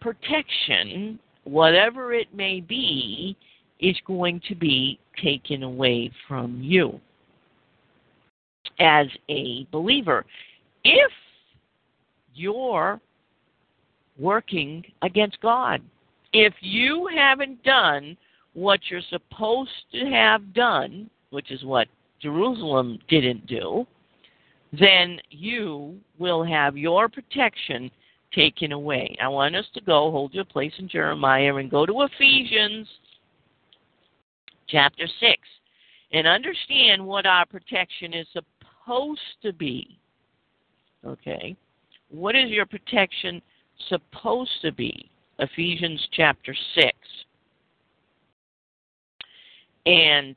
protection, 0.00 1.18
whatever 1.44 2.14
it 2.14 2.34
may 2.34 2.60
be, 2.60 3.36
is 3.80 3.96
going 4.06 4.40
to 4.48 4.54
be 4.54 4.98
taken 5.22 5.62
away 5.62 6.10
from 6.26 6.60
you 6.62 7.00
as 8.80 9.06
a 9.28 9.66
believer 9.72 10.24
if 10.84 11.12
you're 12.34 13.00
working 14.18 14.84
against 15.02 15.40
God. 15.40 15.80
If 16.32 16.54
you 16.60 17.08
haven't 17.14 17.62
done 17.62 18.16
what 18.54 18.80
you're 18.88 19.00
supposed 19.10 19.70
to 19.92 20.06
have 20.06 20.54
done, 20.54 21.08
which 21.30 21.50
is 21.50 21.64
what 21.64 21.88
Jerusalem 22.20 22.98
didn't 23.08 23.46
do, 23.46 23.86
then 24.78 25.18
you 25.30 25.96
will 26.18 26.44
have 26.44 26.76
your 26.76 27.08
protection 27.08 27.90
taken 28.34 28.72
away. 28.72 29.16
I 29.22 29.28
want 29.28 29.56
us 29.56 29.64
to 29.74 29.80
go, 29.80 30.10
hold 30.10 30.34
your 30.34 30.44
place 30.44 30.72
in 30.78 30.88
Jeremiah, 30.88 31.56
and 31.56 31.70
go 31.70 31.86
to 31.86 32.02
Ephesians 32.02 32.86
chapter 34.68 35.06
6 35.20 35.36
and 36.12 36.26
understand 36.26 37.04
what 37.04 37.26
our 37.26 37.46
protection 37.46 38.14
is 38.14 38.26
supposed 38.32 39.20
to 39.42 39.52
be. 39.52 39.98
Okay? 41.04 41.56
What 42.10 42.34
is 42.34 42.50
your 42.50 42.66
protection 42.66 43.42
supposed 43.88 44.50
to 44.62 44.72
be? 44.72 45.10
Ephesians 45.38 46.06
chapter 46.12 46.54
6. 46.74 46.92
And 49.86 50.34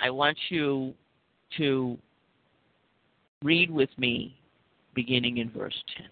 I 0.00 0.10
want 0.10 0.36
you 0.50 0.94
to 1.56 1.98
read 3.42 3.70
with 3.70 3.90
me 3.98 4.36
beginning 4.94 5.38
in 5.38 5.50
verse 5.50 5.82
10. 5.96 6.06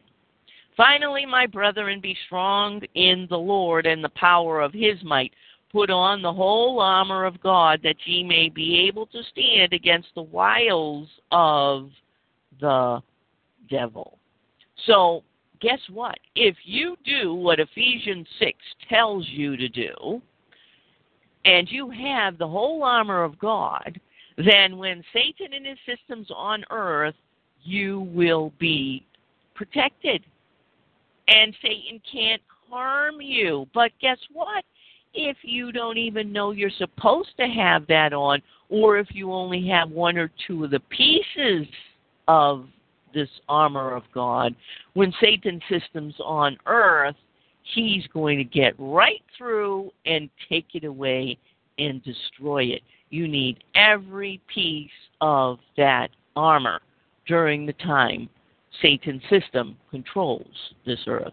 Finally, 0.76 1.26
my 1.26 1.46
brethren, 1.46 2.00
be 2.00 2.16
strong 2.26 2.80
in 2.94 3.26
the 3.30 3.36
Lord 3.36 3.84
and 3.84 4.02
the 4.02 4.08
power 4.10 4.60
of 4.60 4.72
his 4.72 5.02
might. 5.02 5.32
Put 5.72 5.90
on 5.90 6.22
the 6.22 6.32
whole 6.32 6.80
armor 6.80 7.24
of 7.24 7.40
God 7.42 7.80
that 7.82 7.96
ye 8.06 8.24
may 8.24 8.48
be 8.48 8.86
able 8.88 9.06
to 9.06 9.22
stand 9.30 9.72
against 9.72 10.08
the 10.14 10.22
wiles 10.22 11.08
of 11.30 11.90
the 12.60 13.02
devil. 13.68 14.18
So, 14.86 15.22
guess 15.60 15.80
what? 15.90 16.18
If 16.34 16.56
you 16.64 16.96
do 17.04 17.34
what 17.34 17.60
Ephesians 17.60 18.26
6 18.38 18.52
tells 18.88 19.26
you 19.28 19.56
to 19.56 19.68
do, 19.68 20.22
and 21.44 21.70
you 21.70 21.90
have 21.90 22.38
the 22.38 22.48
whole 22.48 22.82
armor 22.82 23.22
of 23.22 23.38
God, 23.38 24.00
then 24.36 24.78
when 24.78 25.02
Satan 25.12 25.52
and 25.52 25.66
his 25.66 25.78
systems 25.86 26.28
on 26.34 26.64
earth, 26.70 27.14
you 27.62 28.00
will 28.12 28.52
be 28.58 29.04
protected. 29.54 30.24
And 31.26 31.54
Satan 31.60 32.00
can't 32.10 32.42
harm 32.70 33.20
you. 33.20 33.66
But 33.74 33.92
guess 34.00 34.18
what? 34.32 34.64
If 35.14 35.36
you 35.42 35.72
don't 35.72 35.98
even 35.98 36.32
know 36.32 36.50
you're 36.50 36.70
supposed 36.70 37.30
to 37.38 37.46
have 37.46 37.86
that 37.88 38.12
on, 38.12 38.42
or 38.68 38.98
if 38.98 39.08
you 39.10 39.32
only 39.32 39.66
have 39.68 39.90
one 39.90 40.18
or 40.18 40.30
two 40.46 40.64
of 40.64 40.70
the 40.70 40.80
pieces 40.90 41.66
of 42.28 42.66
this 43.14 43.28
armor 43.48 43.94
of 43.96 44.02
God, 44.12 44.54
when 44.94 45.12
Satan's 45.20 45.62
system's 45.68 46.14
on 46.22 46.58
earth, 46.66 47.16
he's 47.74 48.06
going 48.12 48.38
to 48.38 48.44
get 48.44 48.74
right 48.78 49.22
through 49.36 49.90
and 50.06 50.28
take 50.48 50.66
it 50.74 50.84
away 50.84 51.38
and 51.78 52.02
destroy 52.02 52.64
it. 52.64 52.82
You 53.10 53.26
need 53.28 53.64
every 53.74 54.40
piece 54.52 54.90
of 55.20 55.58
that 55.76 56.08
armor 56.36 56.80
during 57.26 57.66
the 57.66 57.72
time 57.74 58.28
Satan's 58.82 59.22
system 59.30 59.76
controls 59.90 60.46
this 60.86 61.00
earth. 61.06 61.32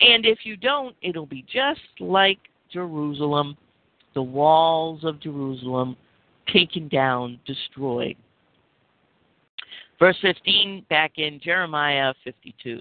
And 0.00 0.24
if 0.24 0.40
you 0.44 0.56
don't, 0.56 0.94
it'll 1.02 1.26
be 1.26 1.44
just 1.52 1.80
like 1.98 2.38
Jerusalem, 2.72 3.56
the 4.14 4.22
walls 4.22 5.04
of 5.04 5.20
Jerusalem 5.20 5.96
taken 6.52 6.88
down, 6.88 7.38
destroyed. 7.46 8.16
Verse 9.98 10.16
15, 10.22 10.86
back 10.88 11.12
in 11.18 11.40
Jeremiah 11.40 12.14
52. 12.24 12.80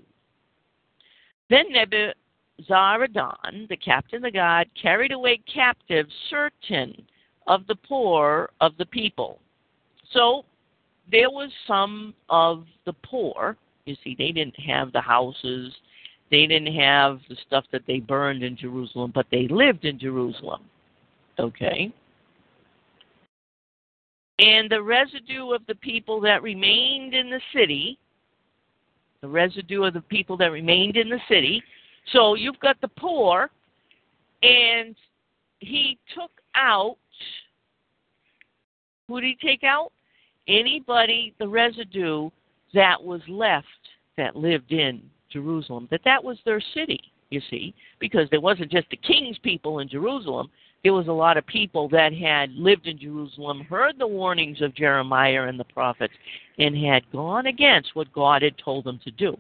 Then 1.50 1.66
Nebuzaradan, 1.72 3.68
the 3.70 3.78
captain 3.78 4.18
of 4.18 4.24
the 4.24 4.32
guard, 4.32 4.68
carried 4.80 5.12
away 5.12 5.40
captive 5.52 6.08
certain 6.30 7.06
of 7.48 7.66
the 7.68 7.76
poor 7.76 8.50
of 8.62 8.74
the 8.78 8.86
people. 8.86 9.40
So 10.12 10.46
there 11.12 11.30
was 11.30 11.50
some 11.66 12.14
of 12.30 12.66
the 12.86 12.94
poor. 12.94 13.58
You 13.86 13.96
see, 14.04 14.16
they 14.18 14.32
didn't 14.32 14.60
have 14.60 14.92
the 14.92 15.02
houses, 15.02 15.74
they 16.30 16.46
didn't 16.46 16.74
have 16.74 17.20
the 17.30 17.38
stuff 17.48 17.66
that 17.72 17.84
they 17.88 18.00
burned 18.00 18.44
in 18.44 18.58
Jerusalem, 18.58 19.12
but 19.14 19.26
they 19.32 19.48
lived 19.50 19.86
in 19.86 19.98
Jerusalem. 19.98 20.62
Okay? 21.40 21.92
And 24.40 24.70
the 24.70 24.82
residue 24.82 25.52
of 25.52 25.62
the 25.68 25.76
people 25.76 26.20
that 26.22 26.44
remained 26.44 27.14
in 27.14 27.30
the 27.30 27.42
city, 27.56 27.98
the 29.22 29.28
residue 29.28 29.84
of 29.84 29.94
the 29.94 30.02
people 30.02 30.38
that 30.38 30.52
remained 30.52 30.98
in 30.98 31.10
the 31.10 31.20
city. 31.28 31.64
So 32.12 32.36
you've 32.36 32.60
got 32.60 32.80
the 32.82 32.88
poor, 32.88 33.50
and 34.44 34.96
he 35.60 35.98
took 36.14 36.32
out, 36.56 36.98
who 39.08 39.22
did 39.22 39.36
he 39.40 39.48
take 39.48 39.64
out? 39.64 39.92
Anybody, 40.48 41.34
the 41.40 41.48
residue 41.48 42.30
that 42.74 43.02
was 43.02 43.22
left 43.28 43.66
that 44.18 44.36
lived 44.36 44.72
in 44.72 45.02
Jerusalem, 45.32 45.88
that 45.92 46.02
that 46.06 46.24
was 46.24 46.38
their 46.46 46.62
city, 46.74 47.00
you 47.30 47.42
see, 47.50 47.74
because 48.00 48.30
there 48.30 48.42
wasn't 48.42 48.72
just 48.72 48.90
the 48.90 48.98
king's 48.98 49.38
people 49.40 49.80
in 49.80 49.90
Jerusalem, 49.90 50.50
there 50.84 50.94
was 50.94 51.08
a 51.08 51.12
lot 51.12 51.38
of 51.38 51.46
people 51.48 51.90
that 51.90 52.14
had 52.14 52.52
lived 52.52 52.88
in 52.88 53.00
Jerusalem, 53.00 53.62
heard 53.62 53.98
the 53.98 54.08
warnings 54.08 54.62
of 54.62 54.76
Jeremiah 54.76 55.44
and 55.44 55.60
the 55.60 55.66
prophets, 55.66 56.14
and 56.60 56.78
had 56.78 57.10
gone 57.12 57.48
against 57.48 57.96
what 57.96 58.12
God 58.14 58.42
had 58.42 58.58
told 58.58 58.86
them 58.86 59.00
to 59.04 59.12
do. 59.12 59.38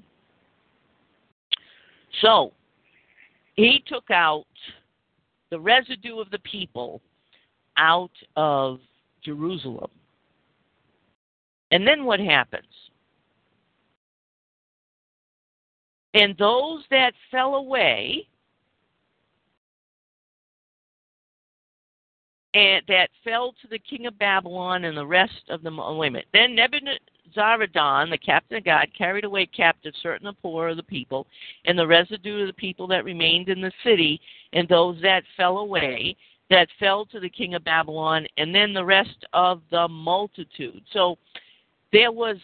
So, 2.22 2.52
he 3.56 3.84
took 3.88 4.10
out 4.12 4.46
the 5.50 5.60
residue 5.60 6.20
of 6.20 6.30
the 6.32 6.40
people 6.40 7.02
out 7.78 8.12
of 8.36 8.80
Jerusalem. 9.24 9.90
And 11.72 11.86
then 11.88 12.06
what 12.06 12.20
happens? 12.20 12.66
And 16.18 16.36
those 16.40 16.84
that 16.90 17.14
fell 17.30 17.56
away 17.56 18.28
and 22.56 22.82
that 22.88 23.10
fell 23.24 23.54
to 23.62 23.68
the 23.68 23.78
king 23.78 24.08
of 24.08 24.18
Babylon 24.18 24.86
and 24.86 24.98
the 24.98 25.06
rest 25.06 25.44
of 25.50 25.62
them. 25.62 25.80
Oh, 25.80 25.96
wait 25.96 26.08
a 26.08 26.12
minute. 26.12 26.28
Then 26.34 26.56
Nebuzaradan, 26.58 28.10
the 28.10 28.18
captain 28.18 28.58
of 28.58 28.64
God, 28.64 28.88
carried 28.98 29.26
away 29.26 29.46
captive 29.46 29.94
certain 30.02 30.26
of 30.26 30.36
the 30.36 30.42
poor 30.42 30.70
of 30.70 30.78
the 30.78 30.84
people, 30.84 31.28
and 31.66 31.78
the 31.78 31.86
residue 31.86 32.42
of 32.42 32.48
the 32.48 32.54
people 32.54 32.88
that 32.88 33.06
remained 33.06 33.50
in 33.50 33.62
the 33.62 33.72
city, 33.84 34.20
and 34.54 34.68
those 34.68 35.00
that 35.04 35.24
fell 35.36 35.60
away, 35.60 36.16
that 36.50 36.68
fell 36.80 37.06
to 37.06 37.20
the 37.20 37.30
king 37.30 37.54
of 37.54 37.64
Babylon, 37.64 38.26
and 38.38 38.56
then 38.56 38.74
the 38.74 38.84
rest 38.84 39.24
of 39.34 39.62
the 39.70 39.88
multitude. 39.88 40.82
So 40.94 41.20
there 41.94 42.12
was 42.12 42.38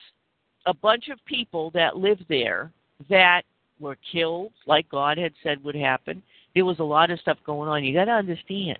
a 0.67 0.75
bunch 0.75 1.09
of 1.09 1.17
people 1.25 1.71
that 1.71 1.97
lived 1.97 2.25
there 2.29 2.71
that 3.09 3.41
were 3.79 3.97
killed, 4.11 4.51
like 4.65 4.89
God 4.89 5.17
had 5.17 5.33
said 5.43 5.63
would 5.63 5.75
happen. 5.75 6.21
There 6.55 6.65
was 6.65 6.79
a 6.79 6.83
lot 6.83 7.11
of 7.11 7.19
stuff 7.19 7.37
going 7.45 7.69
on. 7.69 7.83
You 7.83 7.93
got 7.93 8.05
to 8.05 8.11
understand 8.11 8.77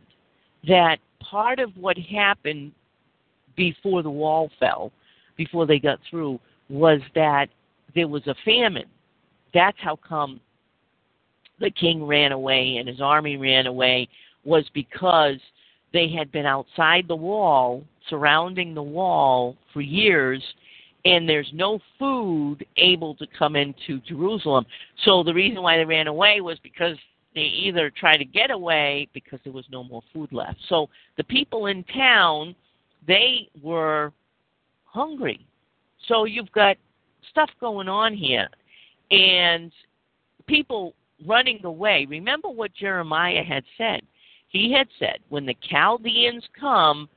that 0.68 0.98
part 1.20 1.60
of 1.60 1.76
what 1.76 1.98
happened 1.98 2.72
before 3.56 4.04
the 4.04 4.10
wall 4.10 4.50
fell, 4.60 4.92
before 5.36 5.66
they 5.66 5.80
got 5.80 6.00
through, 6.10 6.40
was 6.70 7.02
that 7.16 7.48
there 7.96 8.08
was 8.08 8.26
a 8.28 8.36
famine. 8.46 8.88
That's 9.54 9.78
how 9.80 9.98
come 9.98 10.40
the 11.60 11.70
king 11.70 12.04
ran 12.04 12.32
away 12.32 12.78
and 12.78 12.88
his 12.88 13.02
army 13.02 13.38
ran 13.38 13.68
away, 13.68 14.10
was 14.44 14.66
because 14.74 15.38
they 15.94 16.10
had 16.10 16.32
been 16.32 16.46
outside 16.46 17.08
the 17.08 17.16
wall, 17.16 17.84
surrounding 18.10 18.74
the 18.74 18.84
wall 18.84 19.56
for 19.72 19.82
years, 19.82 20.44
and 21.06 21.28
there's 21.28 21.50
no 21.54 21.80
food 22.00 22.66
able 22.78 23.16
to 23.16 23.28
come 23.38 23.56
into 23.56 24.00
Jerusalem. 24.08 24.66
So 25.04 25.24
the 25.24 25.34
reason 25.34 25.62
why 25.62 25.78
they 25.78 25.86
ran 25.86 26.08
away 26.08 26.42
was 26.42 26.58
because 26.64 26.98
they 27.36 27.42
either 27.42 27.90
tried 27.90 28.18
to 28.18 28.26
get 28.26 28.52
away 28.52 29.08
because 29.14 29.40
there 29.44 29.54
was 29.54 29.66
no 29.70 29.84
more 29.84 30.02
food 30.14 30.32
left. 30.32 30.60
So 30.70 30.90
the 31.18 31.24
people 31.24 31.66
in 31.66 31.84
town, 31.86 32.56
they 33.06 33.50
were 33.62 34.14
hungry. 34.86 35.46
So 36.08 36.26
you've 36.26 36.52
got 36.52 36.78
stuff 37.30 37.50
going 37.60 37.90
on 37.90 38.14
here. 38.14 38.48
And 39.12 39.72
people 40.48 40.94
running 41.26 41.64
away. 41.66 42.06
Remember 42.10 42.50
what 42.50 42.74
Jeremiah 42.74 43.44
had 43.44 43.64
said. 43.78 44.02
He 44.50 44.72
had 44.72 44.88
said, 45.00 45.20
when 45.30 45.46
the 45.46 45.56
Chaldeans 45.70 46.44
come, 46.60 47.10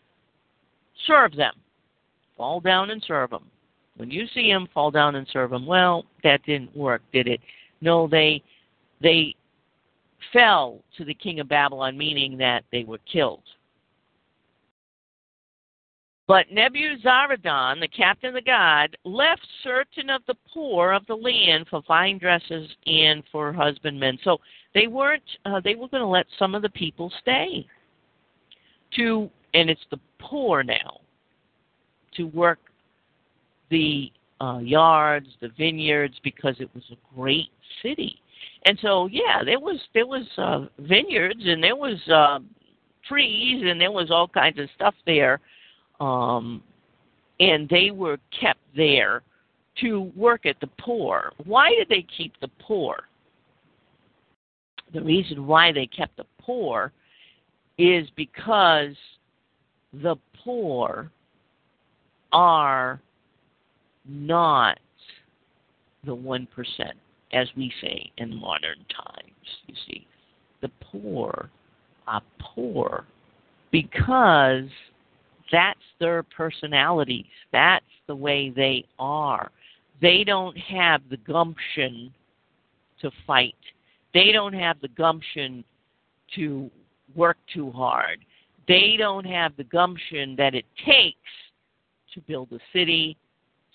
serve 1.07 1.37
them. 1.37 1.55
Fall 2.37 2.61
down 2.61 2.90
and 2.90 3.03
serve 3.07 3.31
them. 3.31 3.44
When 3.97 4.11
you 4.11 4.27
see 4.35 4.51
them, 4.51 4.69
fall 4.75 4.91
down 4.91 5.15
and 5.15 5.27
serve 5.33 5.51
them. 5.51 5.67
Well, 5.67 6.05
that 6.23 6.45
didn't 6.45 6.77
work, 6.77 7.03
did 7.13 7.29
it? 7.29 7.41
No, 7.81 8.07
they 8.07 8.43
they 9.01 9.35
fell 10.33 10.81
to 10.97 11.05
the 11.05 11.15
king 11.15 11.41
of 11.41 11.49
Babylon, 11.49 11.97
meaning 11.97 12.37
that 12.39 12.65
they 12.73 12.85
were 12.85 12.99
killed. 13.11 13.43
But 16.29 16.47
Nebuzaradan, 16.51 17.79
the 17.79 17.89
captain 17.89 18.31
of 18.31 18.35
the 18.35 18.43
guard, 18.43 18.97
left 19.05 19.47
certain 19.63 20.11
of 20.11 20.23
the 20.27 20.35
poor 20.53 20.93
of 20.93 21.07
the 21.07 21.15
land 21.15 21.69
for 21.71 21.83
vinedressers 21.83 22.67
and 22.87 23.23
for 23.31 23.53
husbandmen. 23.53 24.19
So 24.25 24.39
they 24.75 24.89
weren't. 24.89 25.23
Uh, 25.45 25.61
they 25.61 25.77
were 25.77 25.89
going 25.89 26.03
to 26.03 26.09
let 26.09 26.27
some 26.39 26.55
of 26.55 26.63
the 26.63 26.71
people 26.71 27.13
stay. 27.23 27.67
To 28.97 29.31
and 29.55 29.71
it's 29.71 29.87
the 29.91 30.01
poor 30.19 30.63
now 30.63 31.01
to 32.15 32.25
work 32.25 32.59
the 33.71 34.13
uh, 34.41 34.59
yards, 34.59 35.29
the 35.41 35.51
vineyards, 35.57 36.15
because 36.23 36.57
it 36.61 36.69
was 36.75 36.85
a 36.93 37.15
great 37.15 37.51
city. 37.83 38.21
And 38.67 38.79
so, 38.81 39.07
yeah, 39.07 39.43
there 39.45 39.61
was 39.61 39.79
there 39.95 40.07
was 40.07 40.27
uh, 40.39 40.67
vineyards 40.81 41.41
and 41.45 41.63
there 41.63 41.77
was 41.77 41.97
uh, 42.09 42.41
trees 43.09 43.63
and 43.65 43.81
there 43.81 43.93
was 43.93 44.11
all 44.11 44.29
kinds 44.29 44.59
of 44.59 44.69
stuff 44.75 44.95
there, 45.07 45.41
um, 46.01 46.63
and 47.41 47.69
they 47.69 47.91
were 47.91 48.19
kept 48.39 48.61
there 48.75 49.23
to 49.81 50.11
work 50.17 50.47
at 50.47 50.59
the 50.61 50.69
poor. 50.79 51.33
Why 51.45 51.71
did 51.71 51.89
they 51.89 52.07
keep 52.17 52.33
the 52.41 52.49
poor? 52.59 53.05
The 54.93 55.03
reason 55.03 55.47
why 55.47 55.73
they 55.73 55.87
kept 55.87 56.17
the 56.17 56.27
poor 56.41 56.93
is 57.79 58.09
because 58.17 58.95
the 59.93 60.17
poor 60.43 61.11
are 62.33 63.01
not 64.09 64.79
the 66.05 66.14
1%, 66.14 66.47
as 67.33 67.49
we 67.57 67.73
say 67.81 68.11
in 68.19 68.35
modern 68.37 68.85
times. 68.95 69.47
You 69.66 69.75
see, 69.87 70.07
the 70.62 70.71
poor 70.81 71.51
are 72.07 72.23
poor 72.38 73.05
because 73.73 74.69
that's 75.53 75.79
their 76.01 76.23
personalities, 76.23 77.27
that's 77.53 77.85
the 78.07 78.14
way 78.14 78.51
they 78.51 78.85
are. 78.99 79.51
They 80.01 80.25
don't 80.25 80.57
have 80.57 81.03
the 81.11 81.16
gumption 81.19 82.12
to 83.03 83.11
fight, 83.27 83.55
they 84.14 84.33
don't 84.33 84.55
have 84.55 84.81
the 84.81 84.88
gumption 84.88 85.64
to 86.35 86.71
work 87.14 87.37
too 87.53 87.71
hard. 87.71 88.19
They 88.66 88.97
don't 88.99 89.27
have 89.27 89.57
the 89.57 89.64
gumption 89.64 90.35
that 90.37 90.55
it 90.55 90.64
takes 90.85 91.16
to 92.14 92.21
build 92.23 92.49
a 92.53 92.59
city, 92.73 93.16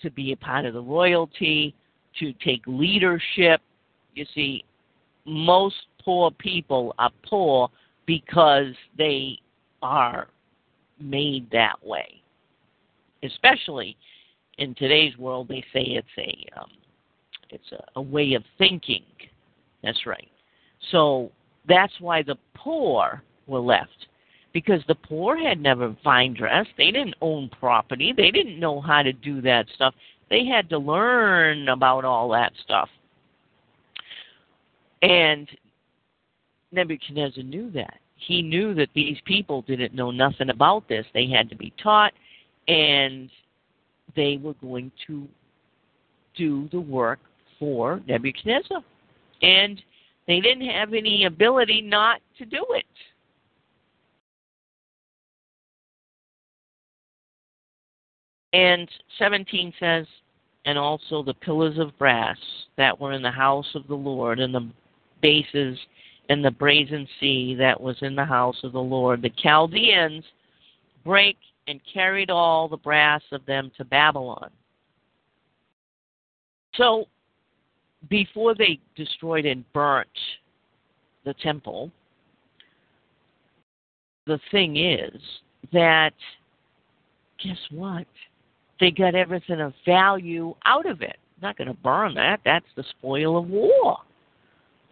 to 0.02 0.10
be 0.10 0.32
a 0.32 0.36
part 0.36 0.64
of 0.64 0.74
the 0.74 0.82
royalty, 0.82 1.74
to 2.18 2.32
take 2.44 2.62
leadership. 2.66 3.60
You 4.14 4.26
see, 4.34 4.64
most 5.24 5.76
poor 6.04 6.30
people 6.30 6.94
are 6.98 7.10
poor 7.28 7.68
because 8.06 8.74
they 8.98 9.38
are 9.82 10.28
made 11.00 11.50
that 11.50 11.76
way. 11.82 12.22
Especially 13.22 13.96
in 14.58 14.74
today's 14.74 15.16
world, 15.16 15.48
they 15.48 15.64
say 15.72 15.82
it's 15.82 16.06
a 16.18 16.60
um, 16.60 16.70
it's 17.50 17.72
a, 17.72 17.84
a 17.96 18.02
way 18.02 18.34
of 18.34 18.42
thinking. 18.58 19.04
That's 19.82 20.06
right. 20.06 20.28
So 20.90 21.30
that's 21.68 21.92
why 22.00 22.22
the 22.22 22.36
poor 22.54 23.22
were 23.46 23.60
left 23.60 24.06
because 24.52 24.82
the 24.86 24.94
poor 24.94 25.36
had 25.36 25.60
never 25.60 25.96
fine 26.04 26.34
dressed. 26.34 26.70
They 26.76 26.90
didn't 26.90 27.14
own 27.20 27.50
property. 27.58 28.12
They 28.16 28.30
didn't 28.30 28.60
know 28.60 28.80
how 28.80 29.02
to 29.02 29.12
do 29.12 29.40
that 29.42 29.66
stuff. 29.74 29.94
They 30.30 30.44
had 30.46 30.68
to 30.70 30.78
learn 30.78 31.68
about 31.68 32.04
all 32.04 32.28
that 32.30 32.52
stuff. 32.64 32.88
And 35.02 35.48
Nebuchadnezzar 36.70 37.42
knew 37.44 37.70
that. 37.72 37.98
He 38.16 38.40
knew 38.40 38.72
that 38.74 38.88
these 38.94 39.18
people 39.24 39.62
didn't 39.62 39.94
know 39.94 40.10
nothing 40.10 40.50
about 40.50 40.88
this. 40.88 41.04
They 41.12 41.26
had 41.26 41.50
to 41.50 41.56
be 41.56 41.72
taught, 41.82 42.12
and 42.68 43.28
they 44.14 44.38
were 44.42 44.54
going 44.54 44.92
to 45.06 45.26
do 46.36 46.68
the 46.70 46.80
work 46.80 47.18
for 47.58 48.00
Nebuchadnezzar. 48.06 48.82
And 49.42 49.82
they 50.26 50.40
didn't 50.40 50.68
have 50.68 50.94
any 50.94 51.24
ability 51.24 51.82
not 51.82 52.20
to 52.38 52.44
do 52.44 52.64
it. 52.70 52.84
And 58.52 58.88
17 59.18 59.72
says, 59.80 60.06
and 60.64 60.78
also 60.78 61.22
the 61.22 61.34
pillars 61.34 61.78
of 61.78 61.96
brass 61.98 62.36
that 62.76 62.98
were 62.98 63.12
in 63.12 63.22
the 63.22 63.30
house 63.30 63.68
of 63.74 63.86
the 63.88 63.94
Lord, 63.94 64.38
and 64.38 64.54
the 64.54 64.70
bases 65.20 65.78
and 66.28 66.44
the 66.44 66.50
brazen 66.50 67.06
sea 67.18 67.54
that 67.58 67.80
was 67.80 67.96
in 68.02 68.14
the 68.14 68.24
house 68.24 68.58
of 68.62 68.72
the 68.72 68.80
Lord. 68.80 69.22
The 69.22 69.30
Chaldeans 69.30 70.24
break 71.04 71.36
and 71.66 71.80
carried 71.92 72.30
all 72.30 72.68
the 72.68 72.76
brass 72.76 73.22
of 73.32 73.44
them 73.46 73.70
to 73.76 73.84
Babylon. 73.84 74.50
So, 76.74 77.06
before 78.08 78.54
they 78.54 78.80
destroyed 78.96 79.46
and 79.46 79.64
burnt 79.72 80.08
the 81.24 81.34
temple, 81.34 81.90
the 84.26 84.40
thing 84.50 84.76
is 84.76 85.20
that, 85.72 86.14
guess 87.42 87.58
what? 87.70 88.06
They 88.82 88.90
got 88.90 89.14
everything 89.14 89.60
of 89.60 89.74
value 89.86 90.56
out 90.64 90.86
of 90.86 91.02
it. 91.02 91.16
Not 91.40 91.56
going 91.56 91.68
to 91.68 91.74
burn 91.84 92.14
that. 92.14 92.40
That's 92.44 92.66
the 92.74 92.82
spoil 92.98 93.38
of 93.38 93.48
war. 93.48 93.96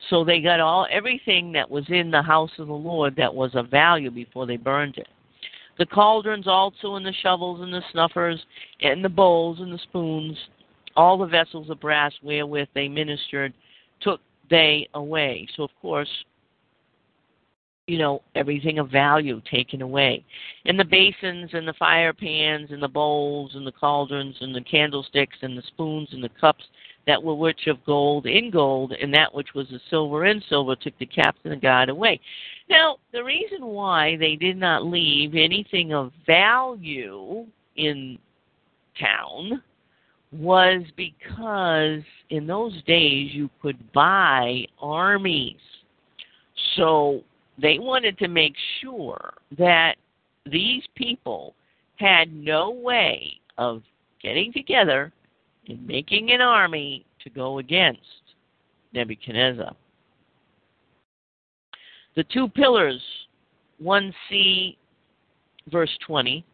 So 0.08 0.24
they 0.24 0.40
got 0.40 0.60
all 0.60 0.86
everything 0.92 1.50
that 1.54 1.68
was 1.68 1.84
in 1.88 2.12
the 2.12 2.22
house 2.22 2.52
of 2.60 2.68
the 2.68 2.72
Lord 2.72 3.16
that 3.16 3.34
was 3.34 3.50
of 3.56 3.68
value 3.68 4.12
before 4.12 4.46
they 4.46 4.56
burned 4.56 4.96
it. 4.96 5.08
The 5.76 5.86
cauldrons 5.86 6.46
also 6.46 6.94
and 6.94 7.04
the 7.04 7.12
shovels 7.20 7.62
and 7.62 7.74
the 7.74 7.82
snuffers 7.90 8.40
and 8.80 9.04
the 9.04 9.08
bowls 9.08 9.58
and 9.58 9.72
the 9.72 9.78
spoons, 9.78 10.38
all 10.94 11.18
the 11.18 11.26
vessels 11.26 11.68
of 11.68 11.80
brass 11.80 12.12
wherewith 12.22 12.68
they 12.76 12.86
ministered, 12.86 13.52
took 14.02 14.20
they 14.50 14.88
away. 14.94 15.48
So 15.56 15.64
of 15.64 15.70
course 15.82 16.08
you 17.90 17.98
know, 17.98 18.22
everything 18.36 18.78
of 18.78 18.88
value 18.88 19.42
taken 19.50 19.82
away. 19.82 20.24
And 20.64 20.78
the 20.78 20.84
basins 20.84 21.50
and 21.52 21.66
the 21.66 21.72
fire 21.72 22.12
pans 22.12 22.70
and 22.70 22.80
the 22.80 22.88
bowls 22.88 23.50
and 23.54 23.66
the 23.66 23.72
cauldrons 23.72 24.36
and 24.40 24.54
the 24.54 24.60
candlesticks 24.60 25.36
and 25.42 25.58
the 25.58 25.62
spoons 25.62 26.10
and 26.12 26.22
the 26.22 26.30
cups 26.40 26.64
that 27.08 27.20
were 27.20 27.34
which 27.34 27.66
of 27.66 27.84
gold 27.84 28.26
in 28.26 28.50
gold, 28.50 28.92
and 28.92 29.12
that 29.12 29.34
which 29.34 29.48
was 29.54 29.72
of 29.72 29.80
silver 29.90 30.26
in 30.26 30.40
silver 30.48 30.76
took 30.76 30.96
the 30.98 31.06
captain 31.06 31.50
of 31.50 31.60
God 31.60 31.88
away. 31.88 32.20
Now, 32.68 32.98
the 33.12 33.24
reason 33.24 33.66
why 33.66 34.16
they 34.16 34.36
did 34.36 34.56
not 34.56 34.86
leave 34.86 35.34
anything 35.34 35.92
of 35.92 36.12
value 36.26 37.46
in 37.74 38.18
town 39.00 39.62
was 40.30 40.82
because 40.96 42.02
in 42.28 42.46
those 42.46 42.80
days 42.84 43.32
you 43.32 43.50
could 43.60 43.92
buy 43.92 44.64
armies. 44.80 45.56
So 46.76 47.24
they 47.60 47.78
wanted 47.78 48.18
to 48.18 48.28
make 48.28 48.54
sure 48.80 49.34
that 49.58 49.96
these 50.46 50.82
people 50.94 51.54
had 51.96 52.32
no 52.32 52.70
way 52.70 53.32
of 53.58 53.82
getting 54.22 54.52
together 54.52 55.12
and 55.68 55.86
making 55.86 56.30
an 56.30 56.40
army 56.40 57.04
to 57.22 57.30
go 57.30 57.58
against 57.58 58.00
Nebuchadnezzar. 58.92 59.74
The 62.16 62.24
two 62.24 62.48
pillars, 62.48 63.00
1 63.78 64.14
sea, 64.28 64.76
verse 65.70 65.96
20, 66.06 66.44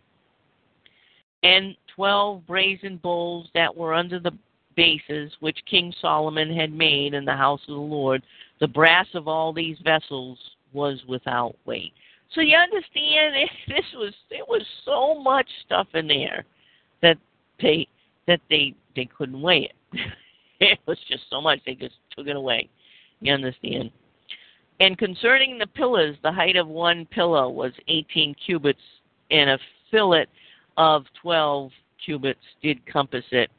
and 1.42 1.76
12 1.94 2.46
brazen 2.46 2.98
bowls 2.98 3.48
that 3.54 3.74
were 3.74 3.94
under 3.94 4.18
the 4.18 4.32
bases 4.76 5.32
which 5.40 5.58
King 5.70 5.92
Solomon 6.00 6.54
had 6.54 6.72
made 6.72 7.14
in 7.14 7.24
the 7.24 7.32
house 7.32 7.60
of 7.68 7.74
the 7.74 7.80
Lord, 7.80 8.22
the 8.60 8.68
brass 8.68 9.06
of 9.14 9.28
all 9.28 9.52
these 9.52 9.78
vessels 9.82 10.38
was 10.76 11.02
without 11.08 11.56
weight. 11.64 11.92
So 12.34 12.40
you 12.40 12.56
understand 12.56 13.34
this 13.68 13.84
was 13.94 14.14
there 14.30 14.44
was 14.46 14.62
so 14.84 15.20
much 15.20 15.48
stuff 15.64 15.88
in 15.94 16.06
there 16.06 16.44
that 17.02 17.18
they 17.60 17.88
that 18.28 18.40
they 18.50 18.74
they 18.94 19.06
couldn't 19.06 19.40
weigh 19.40 19.70
it. 19.70 20.00
it 20.60 20.78
was 20.86 20.98
just 21.08 21.24
so 21.30 21.40
much 21.40 21.60
they 21.66 21.74
just 21.74 21.96
took 22.16 22.26
it 22.26 22.36
away. 22.36 22.68
You 23.20 23.32
understand? 23.32 23.90
And 24.78 24.98
concerning 24.98 25.58
the 25.58 25.66
pillars, 25.66 26.16
the 26.22 26.32
height 26.32 26.56
of 26.56 26.68
one 26.68 27.06
pillar 27.06 27.48
was 27.48 27.72
18 27.88 28.34
cubits, 28.44 28.78
and 29.30 29.48
a 29.48 29.58
fillet 29.90 30.26
of 30.76 31.04
12 31.22 31.70
cubits 32.04 32.40
did 32.62 32.84
compass 32.86 33.24
it. 33.30 33.50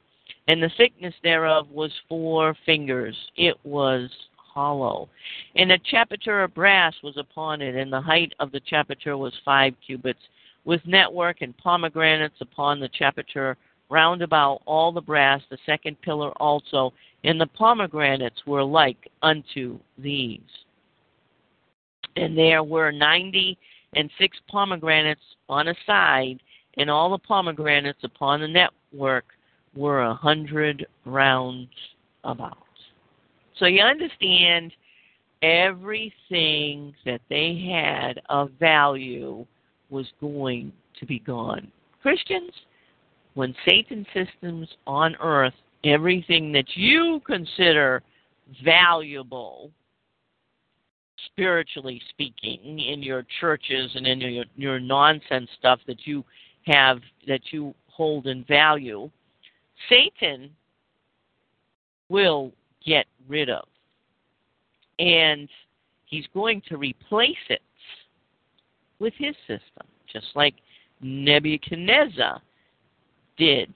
And 0.48 0.62
the 0.62 0.70
thickness 0.78 1.16
thereof 1.24 1.70
was 1.72 1.92
four 2.08 2.56
fingers. 2.66 3.16
It 3.36 3.56
was 3.64 4.10
hollow. 4.58 5.08
And 5.56 5.72
a 5.72 5.78
chapiter 5.78 6.42
of 6.42 6.56
brass 6.56 6.96
was 7.04 7.16
upon 7.18 7.62
it, 7.62 7.76
and 7.76 7.94
the 7.94 8.02
height 8.02 8.34
of 8.40 8.52
the 8.52 8.60
chapiter 8.62 9.16
was 9.16 9.34
five 9.46 9.76
cubits, 9.86 10.20
with 10.66 10.82
network 10.86 11.42
and 11.42 11.56
pomegranates 11.58 12.42
upon 12.42 12.80
the 12.80 12.90
chapiter 12.90 13.56
round 13.90 14.24
about 14.24 14.62
all 14.66 14.92
the 14.92 15.00
brass, 15.00 15.42
the 15.52 15.60
second 15.66 16.02
pillar 16.02 16.32
also, 16.42 16.92
and 17.24 17.40
the 17.40 17.46
pomegranates 17.46 18.42
were 18.48 18.64
like 18.64 19.10
unto 19.22 19.78
these. 20.00 20.40
And 22.16 22.36
there 22.36 22.64
were 22.64 22.92
ninety 22.92 23.60
and 23.96 24.10
six 24.20 24.38
pomegranates 24.50 25.22
on 25.48 25.68
a 25.68 25.76
side, 25.86 26.40
and 26.78 26.90
all 26.90 27.12
the 27.12 27.20
pomegranates 27.20 28.04
upon 28.04 28.42
the 28.42 28.48
network 28.48 29.26
were 29.76 30.02
a 30.02 30.16
hundred 30.16 30.88
rounds 31.06 31.70
about. 32.24 32.67
So 33.60 33.66
you 33.66 33.82
understand 33.82 34.74
everything 35.42 36.94
that 37.06 37.22
they 37.30 37.70
had 37.72 38.22
of 38.30 38.52
value 38.60 39.46
was 39.90 40.08
going 40.20 40.72
to 41.00 41.06
be 41.06 41.20
gone. 41.20 41.72
Christians, 42.02 42.52
when 43.34 43.56
Satan 43.66 44.06
systems 44.14 44.68
on 44.86 45.16
earth, 45.22 45.54
everything 45.84 46.52
that 46.54 46.66
you 46.76 47.22
consider 47.26 48.02
valuable, 48.64 49.72
spiritually 51.28 52.02
speaking, 52.10 52.80
in 52.80 53.04
your 53.04 53.26
churches 53.40 53.92
and 53.96 54.08
in 54.08 54.20
your, 54.22 54.46
your 54.56 54.80
nonsense 54.80 55.50
stuff 55.60 55.80
that 55.88 56.06
you 56.06 56.24
have 56.66 57.00
that 57.28 57.42
you 57.52 57.74
hold 57.88 58.28
in 58.28 58.44
value, 58.46 59.10
Satan 59.90 60.50
will 62.10 62.52
get 62.88 63.06
rid 63.28 63.50
of. 63.50 63.66
And 64.98 65.48
he's 66.06 66.26
going 66.34 66.62
to 66.70 66.78
replace 66.78 67.36
it 67.50 67.62
with 69.00 69.14
his 69.18 69.36
system, 69.42 69.86
just 70.12 70.28
like 70.34 70.56
Nebuchadnezzar 71.02 72.42
did 73.38 73.72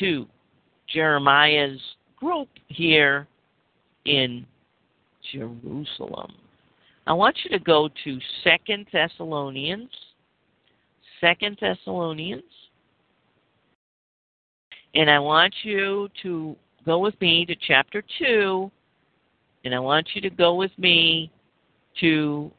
to 0.00 0.26
Jeremiah's 0.88 1.80
group 2.16 2.48
here 2.68 3.26
in 4.06 4.46
Jerusalem. 5.32 6.32
I 7.06 7.12
want 7.12 7.36
you 7.44 7.50
to 7.50 7.62
go 7.62 7.90
to 8.04 8.18
Second 8.42 8.86
Thessalonians. 8.92 9.90
Second 11.20 11.58
Thessalonians. 11.60 12.42
And 14.94 15.10
I 15.10 15.18
want 15.18 15.52
you 15.64 16.08
to 16.22 16.56
go 16.84 16.98
with 16.98 17.18
me 17.20 17.44
to 17.46 17.54
chapter 17.66 18.02
2, 18.18 18.70
and 19.64 19.74
I 19.74 19.78
want 19.78 20.08
you 20.14 20.20
to 20.22 20.30
go 20.30 20.54
with 20.54 20.72
me 20.78 21.30
to 22.00 22.50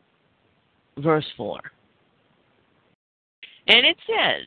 verse 0.98 1.26
4. 1.38 1.60
And 3.68 3.86
it 3.86 3.98
says, 4.08 4.46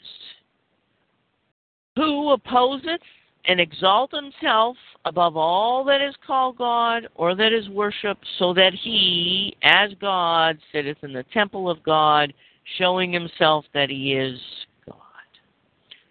who 1.96 2.30
opposeth 2.30 3.00
and 3.46 3.60
exalt 3.60 4.12
himself 4.12 4.76
above 5.04 5.36
all 5.36 5.82
that 5.84 6.00
is 6.00 6.14
called 6.26 6.58
God 6.58 7.08
or 7.14 7.34
that 7.34 7.52
is 7.52 7.68
worshipped, 7.70 8.24
so 8.38 8.54
that 8.54 8.72
he, 8.72 9.56
as 9.62 9.90
God, 10.00 10.58
sitteth 10.72 10.98
in 11.02 11.12
the 11.12 11.24
temple 11.32 11.68
of 11.68 11.82
God, 11.82 12.32
showing 12.76 13.12
himself 13.12 13.64
that 13.74 13.90
he 13.90 14.12
is. 14.14 14.38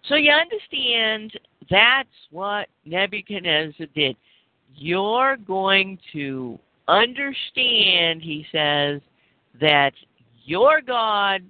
So 0.07 0.15
you 0.15 0.31
understand 0.31 1.33
that's 1.69 2.09
what 2.31 2.67
Nebuchadnezzar 2.85 3.87
did. 3.93 4.15
You're 4.75 5.37
going 5.37 5.97
to 6.13 6.59
understand, 6.87 8.21
he 8.21 8.45
says, 8.51 9.01
that 9.59 9.91
your 10.45 10.81
God 10.81 11.41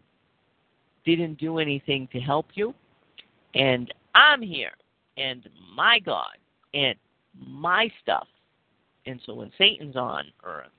didn't 1.05 1.39
do 1.39 1.59
anything 1.59 2.07
to 2.11 2.19
help 2.19 2.47
you, 2.55 2.73
and 3.53 3.93
I'm 4.15 4.41
here, 4.41 4.73
and 5.17 5.47
my 5.75 5.99
God, 5.99 6.37
and 6.73 6.95
my 7.39 7.89
stuff. 8.01 8.27
And 9.05 9.19
so 9.25 9.35
when 9.35 9.51
Satan's 9.57 9.95
on 9.95 10.25
earth, 10.43 10.71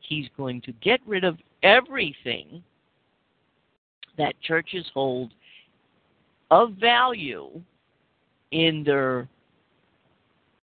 he's 0.00 0.26
going 0.36 0.60
to 0.62 0.72
get 0.82 1.00
rid 1.06 1.24
of 1.24 1.38
everything 1.62 2.62
that 4.16 4.34
churches 4.42 4.86
hold 4.94 5.32
of 6.50 6.72
value 6.74 7.60
in 8.52 8.82
their 8.84 9.28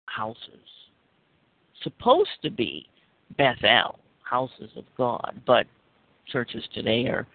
houses. 0.05 0.59
Supposed 1.83 2.29
to 2.43 2.51
be 2.51 2.87
Bethel, 3.37 3.99
houses 4.23 4.69
of 4.75 4.83
God, 4.97 5.41
but 5.45 5.65
churches 6.27 6.63
today 6.73 7.05
are 7.07 7.25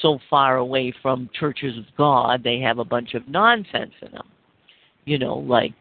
so 0.00 0.18
far 0.28 0.56
away 0.56 0.92
from 1.02 1.30
churches 1.38 1.78
of 1.78 1.84
God, 1.96 2.42
they 2.42 2.58
have 2.60 2.78
a 2.78 2.84
bunch 2.84 3.14
of 3.14 3.28
nonsense 3.28 3.92
in 4.02 4.12
them. 4.12 4.28
You 5.04 5.18
know, 5.18 5.36
like 5.36 5.72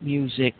music, 0.00 0.54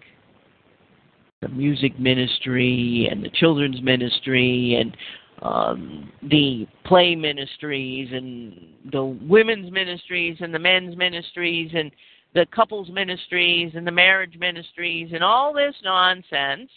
the 1.40 1.48
music 1.48 1.98
ministry, 1.98 3.08
and 3.10 3.24
the 3.24 3.30
children's 3.30 3.80
ministry, 3.82 4.76
and 4.80 4.96
um, 5.42 6.12
the 6.22 6.66
play 6.84 7.14
ministries, 7.14 8.08
and 8.12 8.74
the 8.92 9.04
women's 9.04 9.70
ministries, 9.70 10.38
and 10.40 10.52
the 10.52 10.58
men's 10.58 10.96
ministries, 10.96 11.70
and 11.74 11.90
the 12.34 12.46
couples 12.54 12.88
ministries, 12.90 13.72
and 13.74 13.86
the 13.86 13.92
marriage 13.92 14.36
ministries, 14.38 15.10
and 15.12 15.22
all 15.22 15.52
this 15.52 15.74
nonsense. 15.84 16.70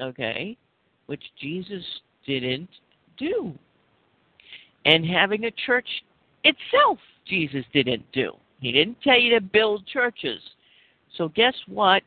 Okay, 0.00 0.56
which 1.06 1.22
Jesus 1.40 1.84
didn't 2.26 2.68
do. 3.16 3.52
And 4.84 5.04
having 5.04 5.44
a 5.44 5.50
church 5.64 5.88
itself, 6.44 6.98
Jesus 7.26 7.64
didn't 7.72 8.04
do. 8.12 8.32
He 8.60 8.72
didn't 8.72 9.00
tell 9.02 9.18
you 9.18 9.34
to 9.34 9.40
build 9.40 9.86
churches. 9.86 10.40
So, 11.16 11.28
guess 11.28 11.54
what? 11.66 12.02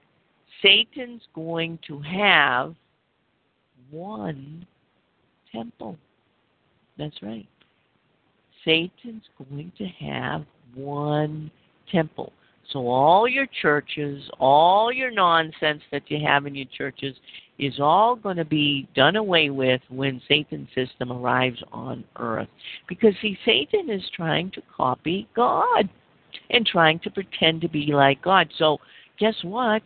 Satan's 0.62 1.22
going 1.34 1.80
to 1.88 2.00
have 2.02 2.76
one 3.92 4.66
temple. 5.52 5.98
That's 6.98 7.22
right. 7.22 7.48
Satan's 8.66 9.24
going 9.38 9.72
to 9.78 9.86
have 9.86 10.46
one 10.76 11.50
temple. 11.92 12.34
So, 12.72 12.88
all 12.88 13.28
your 13.28 13.48
churches, 13.62 14.30
all 14.40 14.92
your 14.92 15.10
nonsense 15.10 15.82
that 15.92 16.04
you 16.08 16.20
have 16.26 16.46
in 16.46 16.54
your 16.54 16.68
churches 16.78 17.16
is 17.58 17.80
all 17.80 18.16
going 18.16 18.38
to 18.38 18.46
be 18.46 18.88
done 18.96 19.16
away 19.16 19.50
with 19.50 19.82
when 19.90 20.22
Satan's 20.28 20.70
system 20.76 21.12
arrives 21.12 21.62
on 21.72 22.04
earth. 22.18 22.48
Because, 22.88 23.14
see, 23.22 23.38
Satan 23.44 23.90
is 23.90 24.04
trying 24.16 24.52
to 24.52 24.62
copy 24.76 25.28
God 25.36 25.90
and 26.52 26.66
trying 26.66 27.00
to 27.00 27.10
pretend 27.10 27.62
to 27.62 27.70
be 27.70 27.88
like 27.92 28.22
God. 28.22 28.50
So, 28.58 28.78
guess 29.20 29.36
what? 29.44 29.82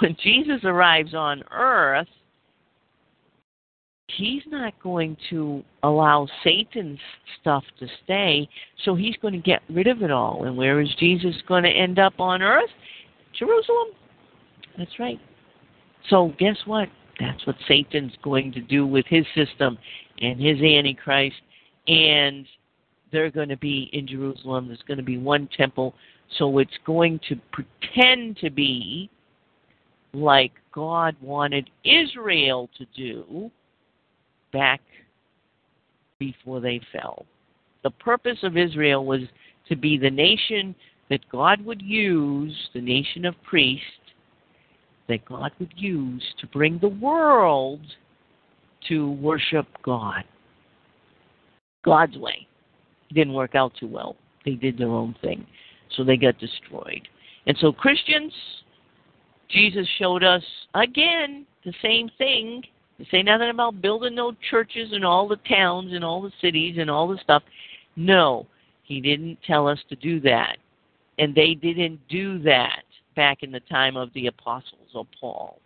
When 0.00 0.16
Jesus 0.22 0.60
arrives 0.64 1.14
on 1.14 1.44
earth, 1.52 2.08
he's 4.16 4.42
not 4.46 4.74
going 4.82 5.16
to 5.30 5.62
allow 5.82 6.26
Satan's 6.44 6.98
stuff 7.40 7.64
to 7.78 7.86
stay, 8.04 8.48
so 8.84 8.94
he's 8.94 9.16
going 9.22 9.34
to 9.34 9.40
get 9.40 9.62
rid 9.68 9.86
of 9.86 10.02
it 10.02 10.10
all. 10.10 10.44
And 10.44 10.56
where 10.56 10.80
is 10.80 10.88
Jesus 10.98 11.34
going 11.46 11.64
to 11.64 11.70
end 11.70 11.98
up 11.98 12.18
on 12.18 12.42
earth? 12.42 12.70
Jerusalem. 13.38 13.88
That's 14.78 14.98
right. 14.98 15.20
So 16.08 16.32
guess 16.38 16.56
what? 16.66 16.88
That's 17.18 17.46
what 17.46 17.56
Satan's 17.68 18.12
going 18.22 18.52
to 18.52 18.60
do 18.60 18.86
with 18.86 19.04
his 19.08 19.26
system 19.34 19.78
and 20.20 20.40
his 20.40 20.60
Antichrist. 20.60 21.36
And 21.86 22.46
they're 23.12 23.30
going 23.30 23.48
to 23.48 23.56
be 23.56 23.90
in 23.92 24.06
Jerusalem. 24.06 24.68
There's 24.68 24.82
going 24.86 24.98
to 24.98 25.04
be 25.04 25.18
one 25.18 25.48
temple. 25.56 25.94
So 26.38 26.58
it's 26.58 26.78
going 26.86 27.20
to 27.28 27.36
pretend 27.52 28.38
to 28.38 28.50
be 28.50 29.10
like 30.12 30.52
God 30.72 31.16
wanted 31.20 31.68
Israel 31.84 32.70
to 32.78 32.86
do 32.96 33.50
back 34.52 34.80
before 36.18 36.60
they 36.60 36.80
fell. 36.92 37.24
The 37.82 37.90
purpose 37.90 38.38
of 38.42 38.56
Israel 38.56 39.04
was 39.04 39.20
to 39.68 39.76
be 39.76 39.96
the 39.96 40.10
nation 40.10 40.74
that 41.08 41.20
God 41.30 41.64
would 41.64 41.82
use, 41.82 42.54
the 42.74 42.80
nation 42.80 43.24
of 43.24 43.34
priests, 43.42 43.84
that 45.08 45.24
God 45.24 45.50
would 45.58 45.72
use 45.76 46.22
to 46.40 46.46
bring 46.48 46.78
the 46.78 46.88
world 46.88 47.80
to 48.88 49.12
worship 49.12 49.66
God. 49.82 50.24
God's 51.84 52.16
way. 52.16 52.46
didn't 53.12 53.34
work 53.34 53.54
out 53.54 53.72
too 53.78 53.88
well. 53.88 54.16
They 54.44 54.52
did 54.52 54.78
their 54.78 54.88
own 54.88 55.14
thing. 55.20 55.46
So 55.96 56.04
they 56.04 56.16
got 56.16 56.38
destroyed. 56.38 57.08
And 57.46 57.56
so, 57.60 57.72
Christians, 57.72 58.32
Jesus 59.48 59.86
showed 59.98 60.22
us 60.22 60.42
again 60.74 61.46
the 61.64 61.72
same 61.82 62.08
thing. 62.18 62.62
Say 63.10 63.22
nothing 63.22 63.50
about 63.50 63.80
building 63.80 64.14
no 64.14 64.32
churches 64.50 64.90
in 64.92 65.04
all 65.04 65.28
the 65.28 65.36
towns 65.48 65.92
and 65.92 66.04
all 66.04 66.20
the 66.20 66.32
cities 66.40 66.76
and 66.78 66.90
all 66.90 67.08
the 67.08 67.18
stuff. 67.18 67.42
No, 67.96 68.46
he 68.82 69.00
didn't 69.00 69.38
tell 69.46 69.66
us 69.68 69.78
to 69.88 69.96
do 69.96 70.20
that. 70.20 70.58
And 71.18 71.34
they 71.34 71.54
didn't 71.54 72.00
do 72.08 72.38
that 72.40 72.82
back 73.16 73.42
in 73.42 73.52
the 73.52 73.60
time 73.60 73.96
of 73.96 74.12
the 74.14 74.26
apostles 74.26 74.88
or 74.94 75.06
Paul. 75.20 75.60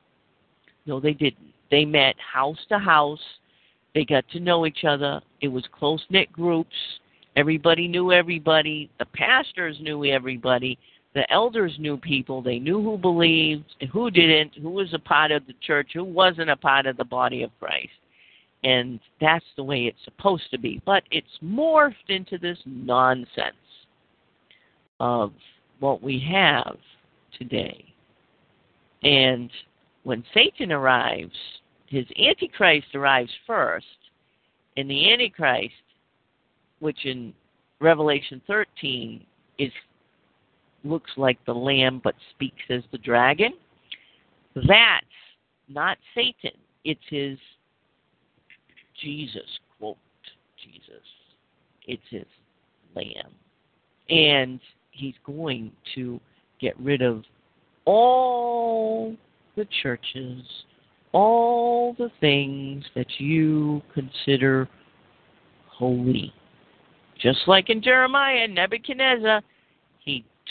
No, 0.87 1.01
they 1.01 1.13
didn't. 1.13 1.53
They 1.71 1.85
met 1.85 2.17
house 2.19 2.59
to 2.69 2.79
house. 2.79 3.21
They 3.95 4.05
got 4.05 4.29
to 4.31 4.41
know 4.41 4.67
each 4.67 4.85
other. 4.85 5.21
It 5.41 5.49
was 5.49 5.65
close 5.73 6.03
knit 6.11 6.31
groups. 6.33 6.75
Everybody 7.37 7.89
knew 7.89 8.13
everybody. 8.13 8.91
The 8.99 9.07
pastors 9.07 9.77
knew 9.81 10.05
everybody. 10.05 10.79
The 11.15 11.31
elders 11.33 11.77
knew 11.79 11.97
people. 11.97 12.43
They 12.43 12.59
knew 12.59 12.83
who 12.83 12.99
believed, 12.99 13.73
who 13.93 14.11
didn't, 14.11 14.55
who 14.61 14.71
was 14.71 14.93
a 14.93 14.99
part 14.99 15.31
of 15.31 15.47
the 15.47 15.55
church, 15.61 15.91
who 15.95 16.03
wasn't 16.03 16.51
a 16.51 16.57
part 16.57 16.87
of 16.87 16.97
the 16.97 17.05
body 17.05 17.43
of 17.43 17.51
Christ. 17.61 17.91
And 18.65 18.99
that's 19.21 19.45
the 19.57 19.63
way 19.63 19.83
it's 19.85 20.05
supposed 20.05 20.51
to 20.51 20.59
be. 20.59 20.83
But 20.85 21.05
it's 21.11 21.27
morphed 21.43 22.09
into 22.09 22.39
this 22.39 22.59
nonsense 22.67 23.55
of 24.99 25.33
what 25.81 26.03
we 26.03 26.19
have 26.33 26.77
today. 27.39 27.85
And 29.03 29.51
when 30.03 30.25
Satan 30.33 30.73
arrives, 30.73 31.37
his 31.87 32.07
Antichrist 32.19 32.95
arrives 32.95 33.31
first, 33.47 33.87
and 34.77 34.91
the 34.91 35.13
Antichrist, 35.13 35.75
which 36.81 37.05
in 37.05 37.33
Revelation 37.81 38.41
13 38.47 39.25
is 39.59 39.71
looks 40.85 41.11
like 41.17 41.39
the 41.47 41.55
lamb 41.55 42.01
but 42.03 42.15
speaks 42.31 42.63
as 42.71 42.83
the 42.93 42.99
dragon, 42.99 43.53
that's 44.55 45.07
not 45.69 45.99
Satan. 46.15 46.53
It's 46.85 47.01
his 47.09 47.39
Jesus, 49.01 49.43
quote, 49.79 49.97
Jesus. 50.63 51.03
It's 51.87 52.03
his 52.11 52.27
lamb. 52.95 53.33
And 54.09 54.61
he's 54.91 55.15
going 55.25 55.73
to 55.95 56.21
get 56.61 56.79
rid 56.79 57.03
of 57.03 57.25
all 57.85 59.17
the 59.57 59.67
churches, 59.83 60.43
all 61.13 61.95
the 61.99 62.11
things 62.21 62.85
that 62.95 63.07
you 63.19 63.83
consider 63.93 64.69
holy. 65.69 66.33
Just 67.21 67.41
like 67.47 67.71
in 67.71 67.83
Jeremiah, 67.83 68.47
Nebuchadnezzar, 68.49 69.43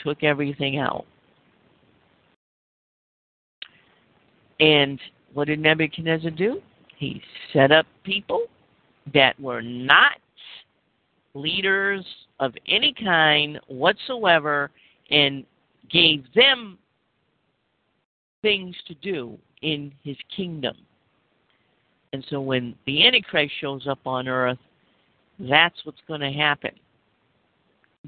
took 0.01 0.23
everything 0.23 0.77
out. 0.77 1.05
And 4.59 4.99
what 5.33 5.47
did 5.47 5.59
Nebuchadnezzar 5.59 6.31
do? 6.31 6.61
He 6.97 7.21
set 7.51 7.71
up 7.71 7.85
people 8.03 8.45
that 9.13 9.39
were 9.39 9.61
not 9.61 10.13
leaders 11.33 12.05
of 12.39 12.53
any 12.67 12.93
kind 12.93 13.59
whatsoever 13.67 14.69
and 15.09 15.43
gave 15.89 16.23
them 16.35 16.77
things 18.41 18.75
to 18.87 18.93
do 18.95 19.37
in 19.61 19.91
his 20.03 20.17
kingdom. 20.35 20.75
And 22.13 22.23
so 22.29 22.39
when 22.39 22.75
the 22.85 23.05
Antichrist 23.07 23.53
shows 23.59 23.87
up 23.87 23.99
on 24.05 24.27
earth, 24.27 24.59
that's 25.39 25.75
what's 25.83 26.01
going 26.07 26.21
to 26.21 26.31
happen. 26.31 26.71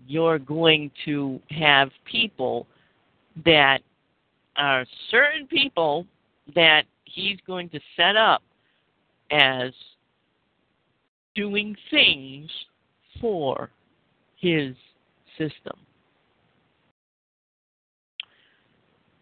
You're 0.08 0.40
going 0.40 0.92
to 1.06 1.40
have 1.50 1.90
people 2.10 2.68
that 3.46 3.80
are 4.58 4.86
certain 5.12 5.48
people 5.48 6.06
that 6.54 6.84
he's 7.06 7.38
going 7.48 7.70
to 7.70 7.80
set 7.96 8.16
up 8.16 8.42
as 9.32 9.72
doing 11.34 11.76
things 11.92 12.50
for 13.20 13.70
his 14.38 14.76
system. 15.38 15.78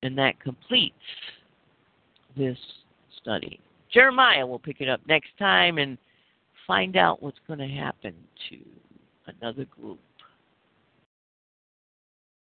And 0.01 0.17
that 0.17 0.39
completes 0.39 0.95
this 2.35 2.57
study. 3.21 3.59
Jeremiah 3.91 4.45
will 4.45 4.59
pick 4.59 4.81
it 4.81 4.89
up 4.89 4.99
next 5.07 5.29
time 5.39 5.77
and 5.77 5.97
find 6.67 6.97
out 6.97 7.21
what's 7.21 7.37
going 7.47 7.59
to 7.59 7.67
happen 7.67 8.13
to 8.49 8.57
another 9.27 9.65
group. 9.65 9.99